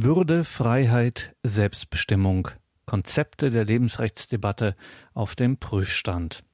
Würde, 0.00 0.44
Freiheit, 0.44 1.34
Selbstbestimmung. 1.42 2.50
Konzepte 2.86 3.50
der 3.50 3.64
Lebensrechtsdebatte 3.64 4.76
auf 5.12 5.34
dem 5.34 5.56
Prüfstand. 5.56 6.44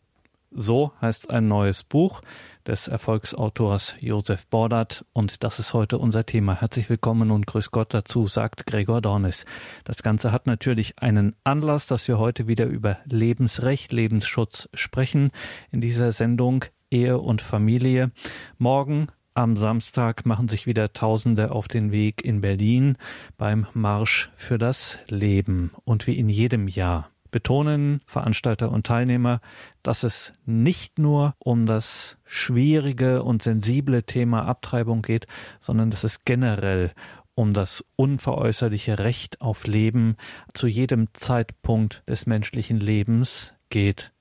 So 0.50 0.92
heißt 1.02 1.29
ein 1.29 1.46
neues 1.46 1.83
Buch 1.83 2.22
des 2.67 2.88
Erfolgsautors 2.88 3.96
Josef 4.01 4.46
Bordert 4.46 5.04
und 5.12 5.45
das 5.45 5.59
ist 5.59 5.75
heute 5.75 5.99
unser 5.99 6.25
Thema. 6.25 6.59
Herzlich 6.59 6.88
willkommen 6.88 7.30
und 7.30 7.46
grüß 7.46 7.71
Gott 7.71 7.93
dazu, 7.93 8.27
sagt 8.27 8.65
Gregor 8.65 9.03
Dornis. 9.03 9.45
Das 9.85 10.03
Ganze 10.03 10.33
hat 10.33 10.47
natürlich 10.47 10.99
einen 11.03 11.37
Anlass, 11.45 11.87
dass 11.87 12.08
wir 12.08 12.19
heute 12.19 12.49
wieder 12.49 12.65
über 12.65 12.97
Lebensrecht, 13.04 13.92
Lebensschutz 13.92 14.71
sprechen 14.72 15.33
in 15.71 15.83
dieser 15.83 16.12
Sendung 16.12 16.65
Ehe 16.91 17.19
und 17.19 17.42
Familie. 17.42 18.11
Morgen 18.56 19.09
am 19.34 19.56
Samstag 19.56 20.24
machen 20.27 20.48
sich 20.48 20.66
wieder 20.66 20.92
Tausende 20.92 21.50
auf 21.50 21.69
den 21.69 21.91
Weg 21.91 22.24
in 22.24 22.41
Berlin 22.41 22.96
beim 23.37 23.66
Marsch 23.74 24.30
für 24.37 24.59
das 24.59 24.98
Leben. 25.09 25.72
Und 25.84 26.06
wie 26.06 26.16
in 26.18 26.28
jedem 26.28 26.68
Jahr 26.68 27.10
betonen 27.32 28.00
Veranstalter 28.06 28.70
und 28.70 28.86
Teilnehmer, 28.86 29.40
dass 29.82 30.04
es 30.04 30.32
nicht 30.46 31.00
nur 31.00 31.34
um 31.40 31.66
das 31.66 32.16
schwierige 32.24 33.24
und 33.24 33.42
sensible 33.42 34.04
Thema 34.04 34.46
Abtreibung 34.46 35.02
geht, 35.02 35.26
sondern 35.60 35.90
dass 35.90 36.04
es 36.04 36.24
generell 36.24 36.92
um 37.34 37.52
das 37.52 37.84
unveräußerliche 37.96 39.01
Recht 39.01 39.40
auf 39.40 39.66
Leben 39.66 40.16
zu 40.52 40.68
jedem 40.68 41.09
Zeitpunkt 41.12 42.04
des 42.09 42.26
menschlichen 42.26 42.78
Lebens 42.78 43.52
geht. 43.68 44.13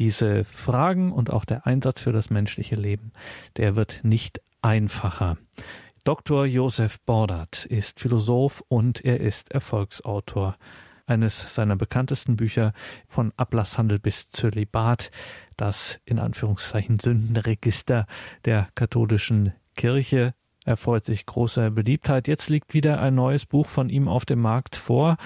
Diese 0.00 0.44
Fragen 0.44 1.12
und 1.12 1.30
auch 1.30 1.44
der 1.44 1.66
Einsatz 1.66 2.00
für 2.00 2.12
das 2.12 2.30
menschliche 2.30 2.74
Leben, 2.74 3.12
der 3.58 3.76
wird 3.76 4.00
nicht 4.02 4.40
einfacher. 4.62 5.36
Dr. 6.04 6.46
Josef 6.46 7.00
Bordert 7.02 7.66
ist 7.66 8.00
Philosoph 8.00 8.64
und 8.68 9.04
er 9.04 9.20
ist 9.20 9.52
Erfolgsautor 9.52 10.56
eines 11.06 11.54
seiner 11.54 11.76
bekanntesten 11.76 12.36
Bücher 12.36 12.72
von 13.06 13.34
Ablasshandel 13.36 13.98
bis 13.98 14.30
Zölibat, 14.30 15.10
das 15.58 16.00
in 16.06 16.18
Anführungszeichen 16.18 16.98
Sündenregister 16.98 18.06
der 18.46 18.68
katholischen 18.74 19.52
Kirche 19.76 20.32
erfreut 20.64 21.04
sich 21.04 21.26
großer 21.26 21.70
Beliebtheit. 21.70 22.26
Jetzt 22.26 22.48
liegt 22.48 22.72
wieder 22.72 23.02
ein 23.02 23.14
neues 23.14 23.44
Buch 23.44 23.66
von 23.66 23.90
ihm 23.90 24.08
auf 24.08 24.24
dem 24.24 24.40
Markt 24.40 24.76
vor, 24.76 25.18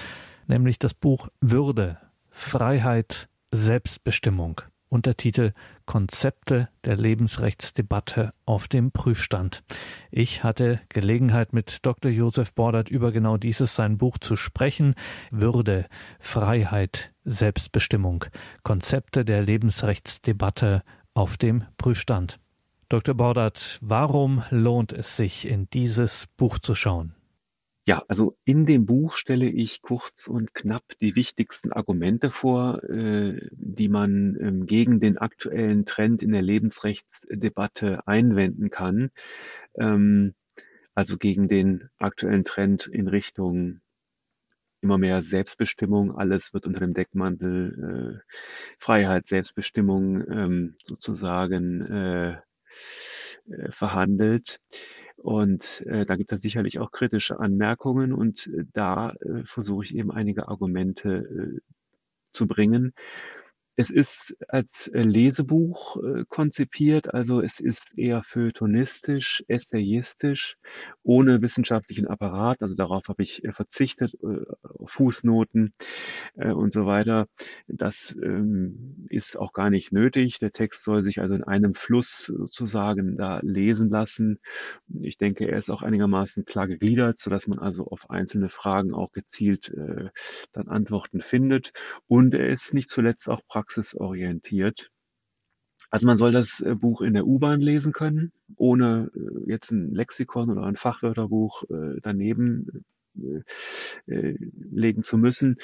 nämlich 0.47 0.79
das 0.79 0.93
Buch 0.93 1.29
Würde, 1.39 1.97
Freiheit, 2.29 3.29
Selbstbestimmung. 3.51 4.61
Untertitel 4.95 5.51
Konzepte 5.85 6.69
der 6.85 6.95
Lebensrechtsdebatte 6.95 8.33
auf 8.45 8.69
dem 8.69 8.91
Prüfstand. 8.91 9.61
Ich 10.09 10.41
hatte 10.41 10.79
Gelegenheit, 10.87 11.51
mit 11.51 11.85
Dr. 11.85 12.09
Josef 12.09 12.53
Bordert 12.53 12.89
über 12.89 13.11
genau 13.11 13.35
dieses 13.35 13.75
sein 13.75 13.97
Buch 13.97 14.17
zu 14.17 14.37
sprechen. 14.37 14.95
Würde, 15.31 15.85
Freiheit, 16.17 17.11
Selbstbestimmung. 17.25 18.23
Konzepte 18.63 19.25
der 19.25 19.41
Lebensrechtsdebatte 19.41 20.81
auf 21.13 21.35
dem 21.35 21.65
Prüfstand. 21.77 22.39
Dr. 22.87 23.15
Bordert, 23.15 23.79
warum 23.81 24.43
lohnt 24.49 24.93
es 24.93 25.17
sich, 25.17 25.45
in 25.45 25.69
dieses 25.71 26.27
Buch 26.37 26.57
zu 26.57 26.73
schauen? 26.73 27.15
Ja, 27.87 28.03
also 28.07 28.35
in 28.45 28.65
dem 28.65 28.87
Buch 28.87 29.13
stelle 29.13 29.47
ich 29.47 29.83
kurz 29.83 30.27
und 30.27 30.55
knapp 30.55 30.83
die 31.01 31.15
wichtigsten 31.15 31.71
Argumente 31.71 32.31
vor, 32.31 32.83
äh, 32.83 33.47
die 33.51 33.89
man 33.89 34.35
ähm, 34.41 34.65
gegen 34.65 34.99
den 34.99 35.19
aktuellen 35.19 35.85
Trend 35.85 36.23
in 36.23 36.31
der 36.31 36.41
Lebensrechtsdebatte 36.41 38.07
einwenden 38.07 38.71
kann. 38.71 39.11
Ähm, 39.75 40.33
also 40.95 41.17
gegen 41.17 41.47
den 41.47 41.89
aktuellen 41.99 42.43
Trend 42.43 42.87
in 42.87 43.07
Richtung 43.07 43.81
immer 44.81 44.97
mehr 44.97 45.21
Selbstbestimmung. 45.21 46.17
Alles 46.17 46.55
wird 46.55 46.65
unter 46.65 46.79
dem 46.79 46.95
Deckmantel 46.95 48.23
äh, 48.23 48.35
Freiheit, 48.79 49.27
Selbstbestimmung 49.27 50.27
ähm, 50.27 50.75
sozusagen 50.83 51.81
äh, 51.81 52.31
äh 53.51 53.71
verhandelt. 53.71 54.59
Und 55.17 55.81
äh, 55.87 56.05
da 56.05 56.15
gibt 56.15 56.31
es 56.31 56.41
sicherlich 56.41 56.79
auch 56.79 56.91
kritische 56.91 57.39
Anmerkungen 57.39 58.13
und 58.13 58.47
äh, 58.47 58.65
da 58.73 59.11
äh, 59.11 59.43
versuche 59.45 59.85
ich 59.85 59.95
eben 59.95 60.11
einige 60.11 60.47
Argumente 60.47 61.09
äh, 61.09 61.59
zu 62.33 62.47
bringen. 62.47 62.93
Es 63.77 63.89
ist 63.89 64.37
als 64.47 64.87
äh, 64.87 65.01
Lesebuch 65.01 65.97
äh, 66.01 66.23
konzipiert, 66.29 67.13
also 67.13 67.41
es 67.41 67.59
ist 67.59 67.97
eher 67.97 68.23
feuilletonistisch, 68.23 69.43
essayistisch, 69.49 70.55
ohne 71.03 71.41
wissenschaftlichen 71.41 72.07
Apparat. 72.07 72.61
Also 72.61 72.75
darauf 72.75 73.09
habe 73.09 73.23
ich 73.23 73.43
äh, 73.43 73.51
verzichtet, 73.51 74.15
Fußnoten 74.85 75.73
und 76.35 76.73
so 76.73 76.85
weiter. 76.85 77.27
Das 77.67 78.15
ähm, 78.21 79.07
ist 79.09 79.37
auch 79.37 79.53
gar 79.53 79.69
nicht 79.69 79.91
nötig. 79.91 80.39
Der 80.39 80.51
Text 80.51 80.83
soll 80.83 81.03
sich 81.03 81.19
also 81.19 81.35
in 81.35 81.43
einem 81.43 81.75
Fluss 81.75 82.25
sozusagen 82.25 83.17
da 83.17 83.39
lesen 83.41 83.89
lassen. 83.89 84.39
Ich 85.01 85.17
denke, 85.17 85.47
er 85.47 85.57
ist 85.57 85.69
auch 85.69 85.81
einigermaßen 85.81 86.45
klar 86.45 86.67
gegliedert, 86.67 87.19
sodass 87.19 87.47
man 87.47 87.59
also 87.59 87.87
auf 87.87 88.09
einzelne 88.09 88.49
Fragen 88.49 88.93
auch 88.93 89.11
gezielt 89.11 89.73
dann 90.53 90.67
Antworten 90.67 91.21
findet. 91.21 91.71
Und 92.07 92.33
er 92.33 92.49
ist 92.49 92.73
nicht 92.73 92.89
zuletzt 92.89 93.29
auch 93.29 93.41
praktisch 93.47 93.64
praxisorientiert. 93.65 94.89
Also 95.89 96.07
man 96.07 96.17
soll 96.17 96.31
das 96.31 96.59
äh, 96.61 96.75
Buch 96.75 97.01
in 97.01 97.13
der 97.13 97.25
U-Bahn 97.25 97.61
lesen 97.61 97.93
können, 97.93 98.31
ohne 98.57 99.11
äh, 99.15 99.49
jetzt 99.49 99.71
ein 99.71 99.93
Lexikon 99.93 100.49
oder 100.49 100.63
ein 100.63 100.75
Fachwörterbuch 100.75 101.63
äh, 101.69 101.99
daneben 102.01 102.83
legen 104.05 105.03
zu 105.03 105.17
müssen. 105.17 105.55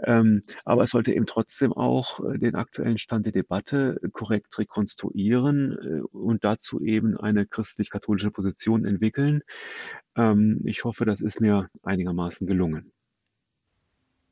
Ähm, 0.00 0.44
aber 0.64 0.84
es 0.84 0.90
sollte 0.90 1.12
eben 1.12 1.26
trotzdem 1.26 1.72
auch 1.72 2.20
den 2.36 2.54
aktuellen 2.54 2.98
Stand 2.98 3.26
der 3.26 3.32
Debatte 3.32 3.98
korrekt 4.12 4.56
rekonstruieren 4.56 6.04
und 6.12 6.44
dazu 6.44 6.80
eben 6.80 7.16
eine 7.16 7.46
christlich-katholische 7.46 8.30
Position 8.30 8.84
entwickeln. 8.84 9.42
Ähm, 10.14 10.60
ich 10.64 10.84
hoffe, 10.84 11.04
das 11.04 11.20
ist 11.20 11.40
mir 11.40 11.68
einigermaßen 11.82 12.46
gelungen 12.46 12.92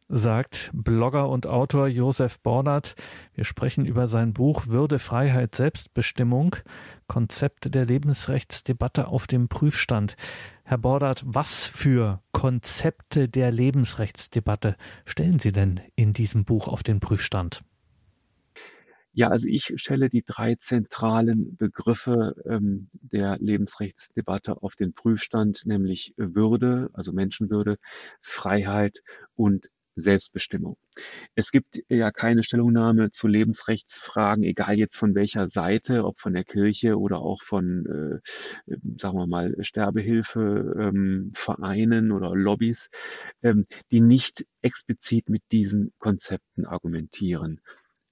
sagt 0.09 0.71
Blogger 0.73 1.29
und 1.29 1.47
Autor 1.47 1.87
Josef 1.89 2.41
Bornert. 2.41 2.95
Wir 3.35 3.45
sprechen 3.45 3.85
über 3.85 4.09
sein 4.09 4.33
Buch 4.33 4.67
Würde, 4.67 4.99
Freiheit, 4.99 5.55
Selbstbestimmung, 5.55 6.57
Konzepte 7.07 7.71
der 7.71 7.85
Lebensrechtsdebatte 7.85 9.09
auf 9.09 9.27
dem 9.27 9.49
Prüfstand. 9.49 10.17
Herr 10.65 10.79
Bordert, 10.79 11.23
was 11.27 11.67
für 11.67 12.23
Konzepte 12.33 13.29
der 13.29 13.51
Lebensrechtsdebatte 13.51 14.77
stellen 15.05 15.39
Sie 15.39 15.53
denn 15.53 15.81
in 15.95 16.13
diesem 16.13 16.45
Buch 16.45 16.69
auf 16.69 16.83
den 16.83 17.01
Prüfstand? 17.01 17.63
Ja, 19.13 19.31
also 19.31 19.49
ich 19.49 19.73
stelle 19.77 20.09
die 20.11 20.23
drei 20.23 20.55
zentralen 20.55 21.57
Begriffe 21.57 22.37
ähm, 22.47 22.89
der 22.93 23.37
Lebensrechtsdebatte 23.39 24.63
auf 24.63 24.77
den 24.77 24.93
Prüfstand, 24.93 25.67
nämlich 25.67 26.15
Würde, 26.17 26.91
also 26.93 27.13
Menschenwürde, 27.13 27.79
Freiheit 28.21 29.03
und 29.35 29.69
Selbstbestimmung. 30.00 30.76
Es 31.34 31.50
gibt 31.50 31.81
ja 31.88 32.10
keine 32.10 32.42
Stellungnahme 32.44 33.10
zu 33.10 33.26
Lebensrechtsfragen, 33.28 34.44
egal 34.44 34.78
jetzt 34.78 34.97
von 34.97 35.14
welcher 35.14 35.48
Seite, 35.48 36.04
ob 36.04 36.20
von 36.20 36.34
der 36.34 36.44
Kirche 36.44 36.98
oder 36.98 37.19
auch 37.19 37.42
von, 37.42 38.20
äh, 38.66 38.75
sagen 38.98 39.16
wir 39.19 39.26
mal, 39.26 39.54
Sterbehilfe, 39.60 40.75
ähm, 40.78 41.32
oder 42.12 42.34
Lobbys, 42.34 42.88
ähm, 43.42 43.66
die 43.91 44.00
nicht 44.00 44.44
explizit 44.62 45.28
mit 45.28 45.42
diesen 45.53 45.92
Konzepten 45.98 46.66
argumentieren. 46.66 47.60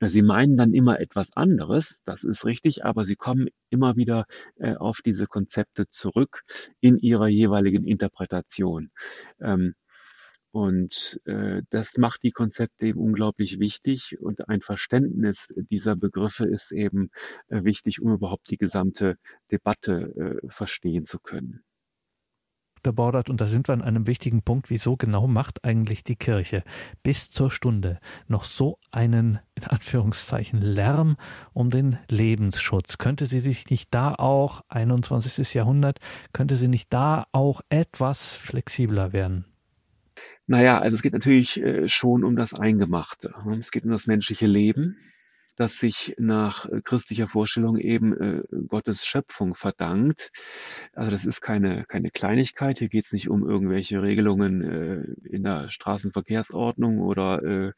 Sie 0.02 0.20
meinen 0.20 0.58
dann 0.58 0.74
immer 0.74 1.00
etwas 1.00 1.32
anderes, 1.34 2.02
das 2.04 2.22
ist 2.22 2.44
richtig, 2.44 2.84
aber 2.84 3.06
sie 3.06 3.16
kommen 3.16 3.48
immer 3.70 3.96
wieder 3.96 4.26
äh, 4.56 4.74
auf 4.74 5.00
diese 5.02 5.26
Konzepte 5.26 5.88
zurück 5.88 6.42
in 6.80 6.98
ihrer 6.98 7.28
jeweiligen 7.28 7.86
Interpretation. 7.86 8.90
Ähm, 9.40 9.74
und 10.56 11.20
äh, 11.26 11.60
das 11.68 11.98
macht 11.98 12.22
die 12.22 12.30
Konzepte 12.30 12.86
eben 12.86 12.98
unglaublich 12.98 13.60
wichtig 13.60 14.16
und 14.22 14.48
ein 14.48 14.62
Verständnis 14.62 15.36
dieser 15.54 15.96
Begriffe 15.96 16.46
ist 16.46 16.72
eben 16.72 17.10
äh, 17.48 17.62
wichtig, 17.64 18.00
um 18.00 18.14
überhaupt 18.14 18.48
die 18.48 18.56
gesamte 18.56 19.18
Debatte 19.52 20.40
äh, 20.42 20.48
verstehen 20.48 21.04
zu 21.04 21.18
können. 21.18 21.62
Der 22.86 22.92
Bordert, 22.92 23.28
und 23.28 23.38
da 23.42 23.48
sind 23.48 23.68
wir 23.68 23.74
an 23.74 23.82
einem 23.82 24.06
wichtigen 24.06 24.40
Punkt, 24.40 24.70
wieso 24.70 24.96
genau 24.96 25.26
macht 25.26 25.62
eigentlich 25.62 26.04
die 26.04 26.16
Kirche 26.16 26.62
bis 27.02 27.30
zur 27.30 27.50
Stunde 27.50 28.00
noch 28.26 28.44
so 28.44 28.78
einen, 28.90 29.40
in 29.56 29.64
Anführungszeichen, 29.64 30.62
Lärm 30.62 31.18
um 31.52 31.68
den 31.68 31.98
Lebensschutz? 32.08 32.96
Könnte 32.96 33.26
sie 33.26 33.40
sich 33.40 33.68
nicht 33.68 33.92
da 33.92 34.14
auch, 34.14 34.62
21. 34.68 35.52
Jahrhundert, 35.52 35.98
könnte 36.32 36.56
sie 36.56 36.68
nicht 36.68 36.90
da 36.94 37.26
auch 37.32 37.60
etwas 37.68 38.36
flexibler 38.36 39.12
werden? 39.12 39.44
Naja, 40.46 40.78
also 40.78 40.96
es 40.96 41.02
geht 41.02 41.12
natürlich 41.12 41.60
äh, 41.60 41.88
schon 41.88 42.24
um 42.24 42.36
das 42.36 42.54
Eingemachte. 42.54 43.34
Ne? 43.44 43.56
Es 43.58 43.70
geht 43.70 43.84
um 43.84 43.90
das 43.90 44.06
menschliche 44.06 44.46
Leben. 44.46 44.96
das 45.56 45.78
sich 45.78 46.14
nach 46.18 46.68
christlicher 46.84 47.28
Vorstellung 47.28 47.78
eben 47.78 48.12
äh, 48.16 48.42
Gottes 48.68 49.06
Schöpfung 49.06 49.54
verdankt. 49.54 50.30
Also 50.92 51.10
das 51.10 51.24
ist 51.24 51.40
keine, 51.40 51.84
keine 51.86 52.10
Kleinigkeit. 52.10 52.78
Hier 52.78 52.88
geht 52.88 53.06
es 53.06 53.12
nicht 53.12 53.28
um 53.30 53.48
irgendwelche 53.48 54.02
Regelungen 54.02 54.62
äh, 54.62 55.28
in 55.28 55.42
der 55.44 55.70
Straßenverkehrsordnung 55.70 57.00
oder 57.00 57.42
äh, 57.42 57.72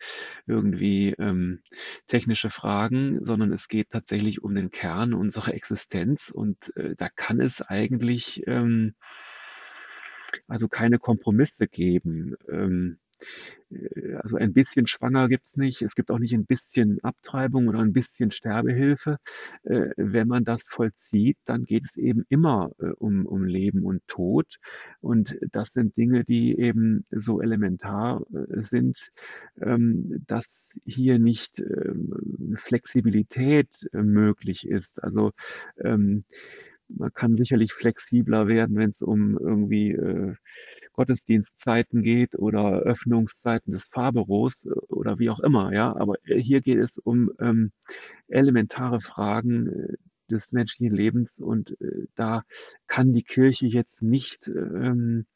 irgendwie 0.47 1.15
ähm, 1.19 1.61
technische 2.09 2.51
Fragen, 2.51 3.25
sondern 3.25 3.53
es 3.53 3.69
geht 3.69 3.91
tatsächlich 3.91 4.43
um 4.43 4.55
den 4.55 4.71
Kern 4.71 5.15
unserer 5.15 5.55
Existenz 5.55 6.31
und 6.31 6.77
äh, 6.77 6.97
da 6.97 7.09
kann 7.09 7.41
es 7.41 7.63
eigentlich 7.63 8.43
ähm, 8.49 8.95
also 10.47 10.69
keine 10.69 10.99
Kompromisse 10.99 11.67
geben. 11.67 12.37
Ähm, 12.49 12.99
äh, 13.71 14.15
also 14.15 14.37
ein 14.37 14.53
bisschen 14.53 14.87
schwanger 14.87 15.29
gibt's 15.29 15.57
nicht. 15.57 15.83
Es 15.83 15.95
gibt 15.95 16.11
auch 16.11 16.19
nicht 16.19 16.35
ein 16.35 16.47
bisschen 16.47 17.03
Abtreibung 17.03 17.69
oder 17.69 17.81
ein 17.81 17.93
bisschen 17.93 18.31
Sterbehilfe. 18.31 19.19
Äh, 19.65 19.91
wenn 19.97 20.29
man 20.29 20.45
das 20.45 20.63
vollzieht, 20.69 21.39
dann 21.45 21.65
geht 21.65 21.85
es 21.87 21.97
eben 21.97 22.25
immer 22.29 22.73
äh, 22.79 22.91
um, 22.99 23.27
um 23.27 23.45
Leben 23.45 23.83
und 23.85 24.07
Tod. 24.09 24.47
Und 25.01 25.37
das 25.53 25.73
sind 25.73 25.97
Dinge, 25.97 26.25
die 26.25 26.59
eben 26.59 27.05
so 27.11 27.41
elementar 27.41 28.23
sind, 28.31 29.11
ähm, 29.61 30.25
dass 30.27 30.47
hier 30.85 31.19
nicht 31.19 31.59
ähm, 31.61 32.57
Flexibilität 32.59 33.69
möglich 33.93 34.67
ist. 34.67 35.03
Also 35.03 35.33
ähm, 35.79 36.25
man 36.89 37.13
kann 37.13 37.37
sicherlich 37.37 37.73
flexibler 37.73 38.49
werden, 38.49 38.77
wenn 38.77 38.91
es 38.91 39.03
um 39.03 39.39
irgendwie 39.39 39.93
äh, 39.93 40.35
Gottesdienstzeiten 40.93 42.03
geht 42.03 42.35
oder 42.39 42.81
Öffnungszeiten 42.81 43.73
des 43.73 43.85
Fahrbüros 43.89 44.65
äh, 44.65 44.71
oder 44.89 45.19
wie 45.19 45.31
auch 45.31 45.41
immer, 45.41 45.73
ja. 45.73 45.95
Aber 45.97 46.17
äh, 46.25 46.41
hier 46.41 46.61
geht 46.61 46.79
es 46.79 46.99
um 46.99 47.31
ähm, 47.41 47.73
elementare 48.29 49.01
Fragen 49.01 49.69
äh, 49.69 49.95
des 50.31 50.53
menschlichen 50.53 50.95
Lebens 50.95 51.39
und 51.39 51.81
äh, 51.81 52.07
da 52.15 52.43
kann 52.87 53.13
die 53.13 53.23
Kirche 53.23 53.67
jetzt 53.67 54.03
nicht 54.03 54.47
ähm, 54.49 55.27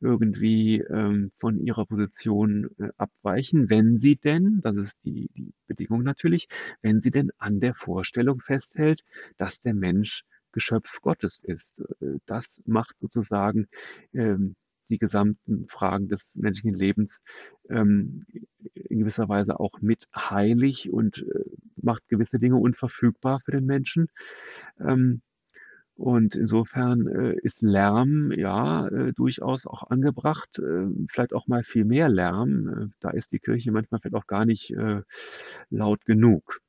irgendwie 0.00 0.78
ähm, 0.78 1.30
von 1.38 1.58
ihrer 1.58 1.84
Position 1.84 2.70
äh, 2.78 2.88
abweichen, 2.96 3.68
wenn 3.68 3.98
sie 3.98 4.16
denn, 4.16 4.60
das 4.62 4.76
ist 4.76 4.96
die, 5.04 5.28
die 5.36 5.52
Bedingung 5.66 6.02
natürlich, 6.02 6.48
wenn 6.82 7.00
sie 7.00 7.10
denn 7.10 7.30
an 7.38 7.60
der 7.60 7.74
Vorstellung 7.74 8.40
festhält, 8.40 9.04
dass 9.36 9.60
der 9.60 9.74
Mensch 9.74 10.24
Geschöpf 10.52 11.00
Gottes 11.02 11.40
ist. 11.42 11.78
Äh, 12.00 12.18
das 12.26 12.46
macht 12.66 12.96
sozusagen 13.00 13.68
ähm, 14.12 14.54
die 14.90 14.98
gesamten 14.98 15.66
Fragen 15.68 16.08
des 16.08 16.22
menschlichen 16.34 16.74
Lebens 16.74 17.22
ähm, 17.68 18.26
in 18.74 18.98
gewisser 18.98 19.28
Weise 19.28 19.60
auch 19.60 19.80
mit 19.80 20.06
heilig 20.14 20.90
und 20.90 21.18
äh, 21.18 21.44
macht 21.76 22.08
gewisse 22.08 22.38
Dinge 22.38 22.56
unverfügbar 22.56 23.40
für 23.44 23.52
den 23.52 23.66
Menschen. 23.66 24.08
Ähm, 24.80 25.22
und 25.94 26.34
insofern 26.34 27.06
äh, 27.08 27.34
ist 27.42 27.60
Lärm 27.60 28.32
ja 28.32 28.88
äh, 28.88 29.12
durchaus 29.12 29.66
auch 29.66 29.90
angebracht, 29.90 30.58
äh, 30.58 30.86
vielleicht 31.10 31.34
auch 31.34 31.46
mal 31.46 31.62
viel 31.62 31.84
mehr 31.84 32.08
Lärm. 32.08 32.68
Äh, 32.68 32.86
da 33.00 33.10
ist 33.10 33.32
die 33.32 33.38
Kirche 33.38 33.70
manchmal 33.70 34.00
vielleicht 34.00 34.16
auch 34.16 34.26
gar 34.26 34.46
nicht 34.46 34.70
äh, 34.70 35.02
laut 35.68 36.06
genug. 36.06 36.60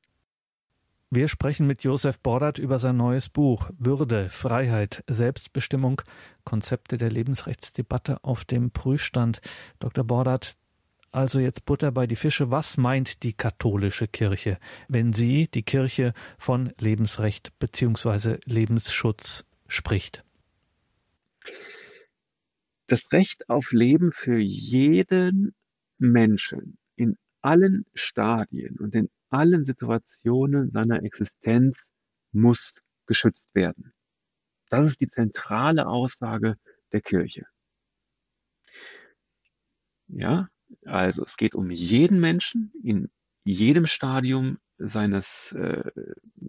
Wir 1.13 1.27
sprechen 1.27 1.67
mit 1.67 1.83
Josef 1.83 2.21
Bordert 2.21 2.57
über 2.57 2.79
sein 2.79 2.95
neues 2.95 3.27
Buch 3.27 3.69
Würde, 3.77 4.29
Freiheit, 4.29 5.03
Selbstbestimmung, 5.07 6.01
Konzepte 6.45 6.97
der 6.97 7.11
Lebensrechtsdebatte 7.11 8.23
auf 8.23 8.45
dem 8.45 8.71
Prüfstand. 8.71 9.41
Dr. 9.79 10.05
Bordert, 10.05 10.55
also 11.11 11.41
jetzt 11.41 11.65
Butter 11.65 11.91
bei 11.91 12.07
die 12.07 12.15
Fische. 12.15 12.49
Was 12.49 12.77
meint 12.77 13.23
die 13.23 13.33
katholische 13.33 14.07
Kirche, 14.07 14.57
wenn 14.87 15.11
sie, 15.11 15.49
die 15.53 15.63
Kirche, 15.63 16.13
von 16.37 16.71
Lebensrecht 16.79 17.51
bzw. 17.59 18.37
Lebensschutz 18.45 19.43
spricht? 19.67 20.23
Das 22.87 23.11
Recht 23.11 23.49
auf 23.49 23.73
Leben 23.73 24.13
für 24.13 24.39
jeden 24.39 25.53
Menschen 25.97 26.77
in 26.95 27.17
allen 27.41 27.85
Stadien 27.95 28.77
und 28.77 28.95
in 28.95 29.09
allen 29.31 29.65
Situationen 29.65 30.71
seiner 30.71 31.03
Existenz 31.03 31.87
muss 32.31 32.75
geschützt 33.07 33.53
werden. 33.55 33.93
Das 34.69 34.87
ist 34.87 35.01
die 35.01 35.09
zentrale 35.09 35.87
Aussage 35.87 36.55
der 36.91 37.01
Kirche. 37.01 37.45
Ja, 40.07 40.47
also 40.85 41.23
es 41.25 41.37
geht 41.37 41.55
um 41.55 41.71
jeden 41.71 42.19
Menschen 42.19 42.71
in 42.83 43.09
jedem 43.43 43.85
Stadium 43.85 44.59
seines, 44.77 45.27
äh, 45.53 45.89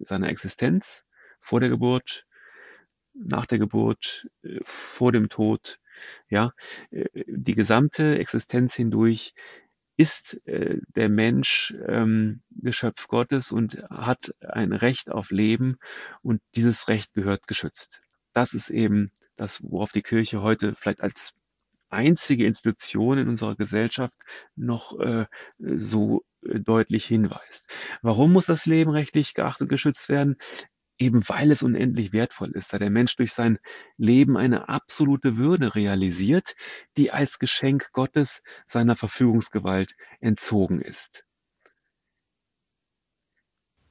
seiner 0.00 0.28
Existenz, 0.28 1.04
vor 1.40 1.60
der 1.60 1.68
Geburt, 1.68 2.24
nach 3.14 3.46
der 3.46 3.58
Geburt, 3.58 4.28
äh, 4.42 4.60
vor 4.64 5.12
dem 5.12 5.28
Tod, 5.28 5.78
ja, 6.28 6.52
äh, 6.90 7.06
die 7.26 7.54
gesamte 7.54 8.18
Existenz 8.18 8.74
hindurch 8.74 9.34
ist 10.02 10.40
äh, 10.48 10.78
der 10.96 11.08
Mensch 11.08 11.72
ähm, 11.86 12.42
Geschöpf 12.50 13.06
Gottes 13.06 13.52
und 13.52 13.84
hat 13.88 14.34
ein 14.40 14.72
Recht 14.72 15.10
auf 15.10 15.30
Leben 15.30 15.78
und 16.22 16.42
dieses 16.56 16.88
Recht 16.88 17.12
gehört 17.14 17.46
geschützt. 17.46 18.02
Das 18.32 18.52
ist 18.52 18.68
eben 18.68 19.12
das, 19.36 19.62
worauf 19.62 19.92
die 19.92 20.02
Kirche 20.02 20.42
heute 20.42 20.74
vielleicht 20.74 21.02
als 21.02 21.32
einzige 21.88 22.46
Institution 22.46 23.18
in 23.18 23.28
unserer 23.28 23.54
Gesellschaft 23.54 24.14
noch 24.56 24.98
äh, 24.98 25.26
so 25.58 26.24
äh, 26.44 26.58
deutlich 26.58 27.06
hinweist. 27.06 27.70
Warum 28.02 28.32
muss 28.32 28.46
das 28.46 28.66
Leben 28.66 28.90
rechtlich 28.90 29.34
geachtet 29.34 29.68
geschützt 29.68 30.08
werden? 30.08 30.36
Eben 31.02 31.28
weil 31.28 31.50
es 31.50 31.62
unendlich 31.62 32.12
wertvoll 32.12 32.52
ist, 32.52 32.72
da 32.72 32.78
der 32.78 32.90
Mensch 32.90 33.16
durch 33.16 33.32
sein 33.32 33.58
Leben 33.96 34.36
eine 34.36 34.68
absolute 34.68 35.36
Würde 35.36 35.74
realisiert, 35.74 36.54
die 36.96 37.10
als 37.10 37.38
Geschenk 37.38 37.90
Gottes 37.92 38.40
seiner 38.68 38.96
Verfügungsgewalt 38.96 39.94
entzogen 40.20 40.80
ist. 40.80 41.24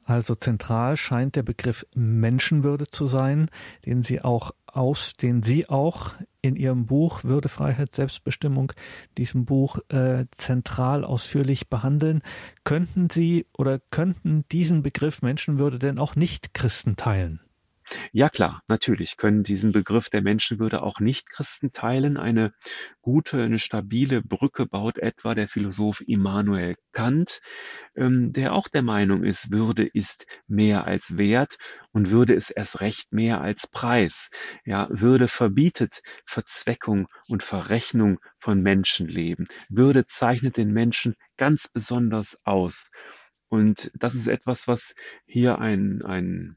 Also 0.03 0.35
zentral 0.35 0.97
scheint 0.97 1.35
der 1.35 1.43
Begriff 1.43 1.85
Menschenwürde 1.95 2.87
zu 2.87 3.05
sein, 3.05 3.49
den 3.85 4.01
Sie 4.03 4.21
auch 4.21 4.51
aus, 4.73 5.13
den 5.13 5.43
Sie 5.43 5.69
auch 5.69 6.15
in 6.41 6.55
Ihrem 6.55 6.85
Buch 6.85 7.23
Würde, 7.23 7.49
Freiheit, 7.49 7.93
Selbstbestimmung, 7.93 8.73
diesem 9.17 9.45
Buch 9.45 9.79
äh, 9.89 10.25
zentral 10.31 11.03
ausführlich 11.03 11.69
behandeln. 11.69 12.21
Könnten 12.63 13.09
Sie 13.09 13.45
oder 13.57 13.79
könnten 13.79 14.45
diesen 14.51 14.81
Begriff 14.81 15.21
Menschenwürde 15.21 15.79
denn 15.79 15.99
auch 15.99 16.15
nicht 16.15 16.53
Christen 16.53 16.95
teilen? 16.95 17.41
Ja 18.13 18.29
klar, 18.29 18.61
natürlich 18.67 19.17
können 19.17 19.43
diesen 19.43 19.71
Begriff 19.71 20.09
der 20.09 20.21
Menschenwürde 20.21 20.81
auch 20.81 20.99
Nichtchristen 20.99 21.73
teilen. 21.73 22.17
Eine 22.17 22.53
gute, 23.01 23.41
eine 23.43 23.59
stabile 23.59 24.21
Brücke 24.21 24.65
baut 24.65 24.97
etwa 24.97 25.35
der 25.35 25.47
Philosoph 25.47 26.01
Immanuel 26.07 26.75
Kant, 26.93 27.41
ähm, 27.95 28.31
der 28.33 28.53
auch 28.53 28.67
der 28.67 28.81
Meinung 28.81 29.23
ist, 29.23 29.51
Würde 29.51 29.85
ist 29.85 30.25
mehr 30.47 30.85
als 30.85 31.17
Wert 31.17 31.57
und 31.91 32.11
Würde 32.11 32.33
ist 32.33 32.51
erst 32.51 32.79
recht 32.79 33.11
mehr 33.11 33.41
als 33.41 33.67
Preis. 33.67 34.29
Ja, 34.65 34.87
Würde 34.89 35.27
verbietet 35.27 36.01
Verzweckung 36.25 37.07
und 37.27 37.43
Verrechnung 37.43 38.19
von 38.39 38.61
Menschenleben. 38.61 39.47
Würde 39.69 40.05
zeichnet 40.07 40.57
den 40.57 40.71
Menschen 40.71 41.15
ganz 41.37 41.67
besonders 41.67 42.37
aus. 42.43 42.85
Und 43.49 43.91
das 43.95 44.15
ist 44.15 44.27
etwas, 44.27 44.67
was 44.67 44.93
hier 45.25 45.59
ein, 45.59 46.01
ein 46.03 46.55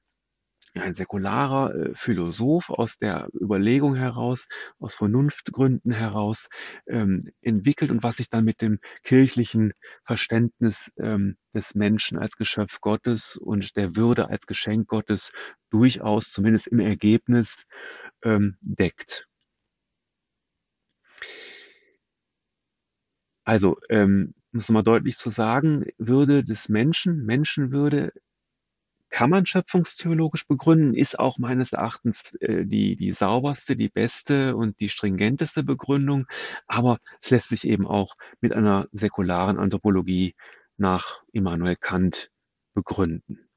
ein 0.75 0.95
säkularer 0.95 1.75
äh, 1.75 1.95
Philosoph 1.95 2.71
aus 2.71 2.99
der 2.99 3.29
Überlegung 3.41 3.95
heraus, 3.95 4.47
aus 4.79 4.97
Vernunftgründen 4.97 5.93
heraus 5.93 6.49
ähm, 6.87 7.31
entwickelt 7.41 7.91
und 7.91 8.03
was 8.03 8.17
sich 8.17 8.29
dann 8.29 8.45
mit 8.45 8.61
dem 8.61 8.81
kirchlichen 9.05 9.73
Verständnis 10.05 10.91
ähm, 10.99 11.37
des 11.55 11.75
Menschen 11.75 12.19
als 12.19 12.37
Geschöpf 12.37 12.81
Gottes 12.81 13.37
und 13.37 13.77
der 13.77 13.97
Würde 13.97 14.29
als 14.29 14.47
Geschenk 14.47 14.89
Gottes 14.89 15.33
durchaus, 15.71 16.31
zumindest 16.31 16.67
im 16.67 16.81
Ergebnis, 16.81 17.65
ähm, 18.23 18.57
deckt. 18.61 19.27
Also, 23.45 23.79
ähm, 23.91 24.35
muss 24.53 24.69
mal 24.71 24.83
deutlich 24.83 25.17
zu 25.19 25.31
sagen, 25.31 25.85
Würde 25.99 26.45
des 26.45 26.69
Menschen, 26.69 27.25
Menschenwürde 27.27 28.13
kann 29.15 29.31
man 29.31 29.47
schöpfungstheologisch 29.47 30.45
begründen, 30.49 30.93
ist 30.93 31.21
auch 31.21 31.39
meines 31.39 31.73
Erachtens 31.73 32.21
äh, 32.41 32.65
die, 32.65 32.97
die 32.97 33.13
sauberste, 33.13 33.77
die 33.77 33.89
beste 33.89 34.57
und 34.57 34.81
die 34.81 34.89
stringenteste 34.89 35.63
Begründung, 35.63 36.27
aber 36.67 36.99
es 37.23 37.31
lässt 37.31 37.49
sich 37.51 37.65
eben 37.65 37.87
auch 37.87 38.17
mit 38.41 38.53
einer 38.53 38.89
säkularen 38.91 39.57
Anthropologie 39.57 40.35
nach 40.79 41.23
Immanuel 41.31 41.77
Kant 41.77 42.33
begründen. 42.75 43.49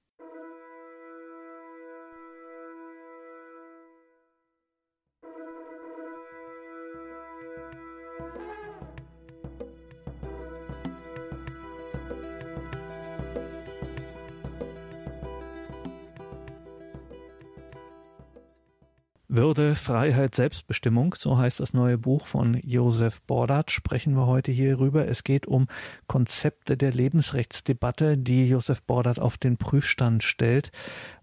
Würde, 19.38 19.76
Freiheit, 19.76 20.34
Selbstbestimmung, 20.34 21.14
so 21.16 21.38
heißt 21.38 21.60
das 21.60 21.72
neue 21.72 22.00
Buch 22.00 22.26
von 22.26 22.60
Josef 22.64 23.22
Bordat, 23.22 23.70
sprechen 23.70 24.16
wir 24.16 24.26
heute 24.26 24.52
hier 24.52 24.80
rüber. 24.80 25.08
Es 25.08 25.24
geht 25.24 25.46
um 25.46 25.68
Konzepte 26.08 26.76
der 26.76 26.92
Lebensrechtsdebatte, 26.92 28.18
die 28.18 28.50
Josef 28.50 28.82
Bordat 28.82 29.20
auf 29.20 29.38
den 29.38 29.58
Prüfstand 29.58 30.24
stellt. 30.24 30.72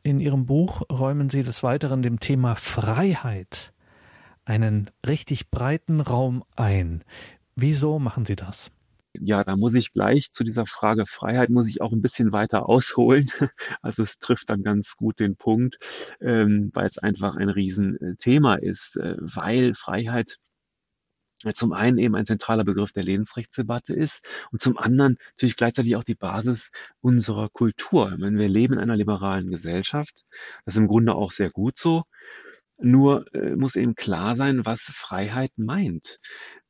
In 0.04 0.21
Ihrem 0.21 0.47
Buch 0.47 0.83
räumen 0.92 1.28
Sie 1.28 1.42
des 1.42 1.64
Weiteren 1.64 2.02
dem 2.02 2.21
Thema 2.21 2.54
Freiheit 2.54 3.73
einen 4.44 4.90
richtig 5.04 5.50
breiten 5.50 6.00
Raum 6.00 6.44
ein. 6.54 7.02
Wieso 7.56 7.99
machen 7.99 8.25
Sie 8.25 8.37
das? 8.37 8.71
Ja, 9.21 9.44
da 9.44 9.56
muss 9.56 9.75
ich 9.75 9.92
gleich 9.92 10.33
zu 10.33 10.44
dieser 10.44 10.66
Frage 10.66 11.06
Freiheit 11.06 11.49
muss 11.50 11.68
ich 11.68 11.80
auch 11.80 11.92
ein 11.92 12.02
bisschen 12.02 12.33
weiter 12.33 12.68
ausholen. 12.68 13.30
Also 13.83 14.02
es 14.02 14.18
trifft 14.18 14.50
dann 14.50 14.62
ganz 14.62 14.97
gut 14.97 15.21
den 15.21 15.37
Punkt, 15.37 15.78
ähm, 16.21 16.71
weil 16.75 16.87
es 16.87 16.99
einfach 16.99 17.37
ein 17.37 17.49
Riesenthema 17.49 18.56
ist, 18.56 18.97
äh, 18.97 19.16
weil 19.18 19.75
Freiheit 19.75 20.38
zum 21.54 21.73
einen 21.73 21.99
eben 21.99 22.14
ein 22.14 22.26
zentraler 22.26 22.64
Begriff 22.64 22.92
der 22.92 23.02
Lebensrechtsdebatte 23.02 23.92
ist 23.92 24.23
und 24.50 24.62
zum 24.62 24.78
anderen 24.78 25.18
natürlich 25.33 25.56
gleichzeitig 25.56 25.97
auch 25.97 26.04
die 26.04 26.14
Basis 26.14 26.71
unserer 27.00 27.50
Kultur. 27.50 28.14
Wenn 28.18 28.38
wir 28.38 28.49
leben 28.49 28.75
in 28.75 28.80
einer 28.80 28.97
liberalen 28.97 29.50
Gesellschaft, 29.50 30.25
das 30.64 30.75
ist 30.75 30.80
im 30.80 30.88
Grunde 30.88 31.14
auch 31.14 31.33
sehr 31.33 31.50
gut 31.50 31.78
so, 31.78 32.04
nur 32.78 33.33
äh, 33.35 33.56
muss 33.56 33.76
eben 33.76 33.94
klar 33.94 34.37
sein, 34.37 34.64
was 34.64 34.80
Freiheit 34.80 35.52
meint, 35.56 36.18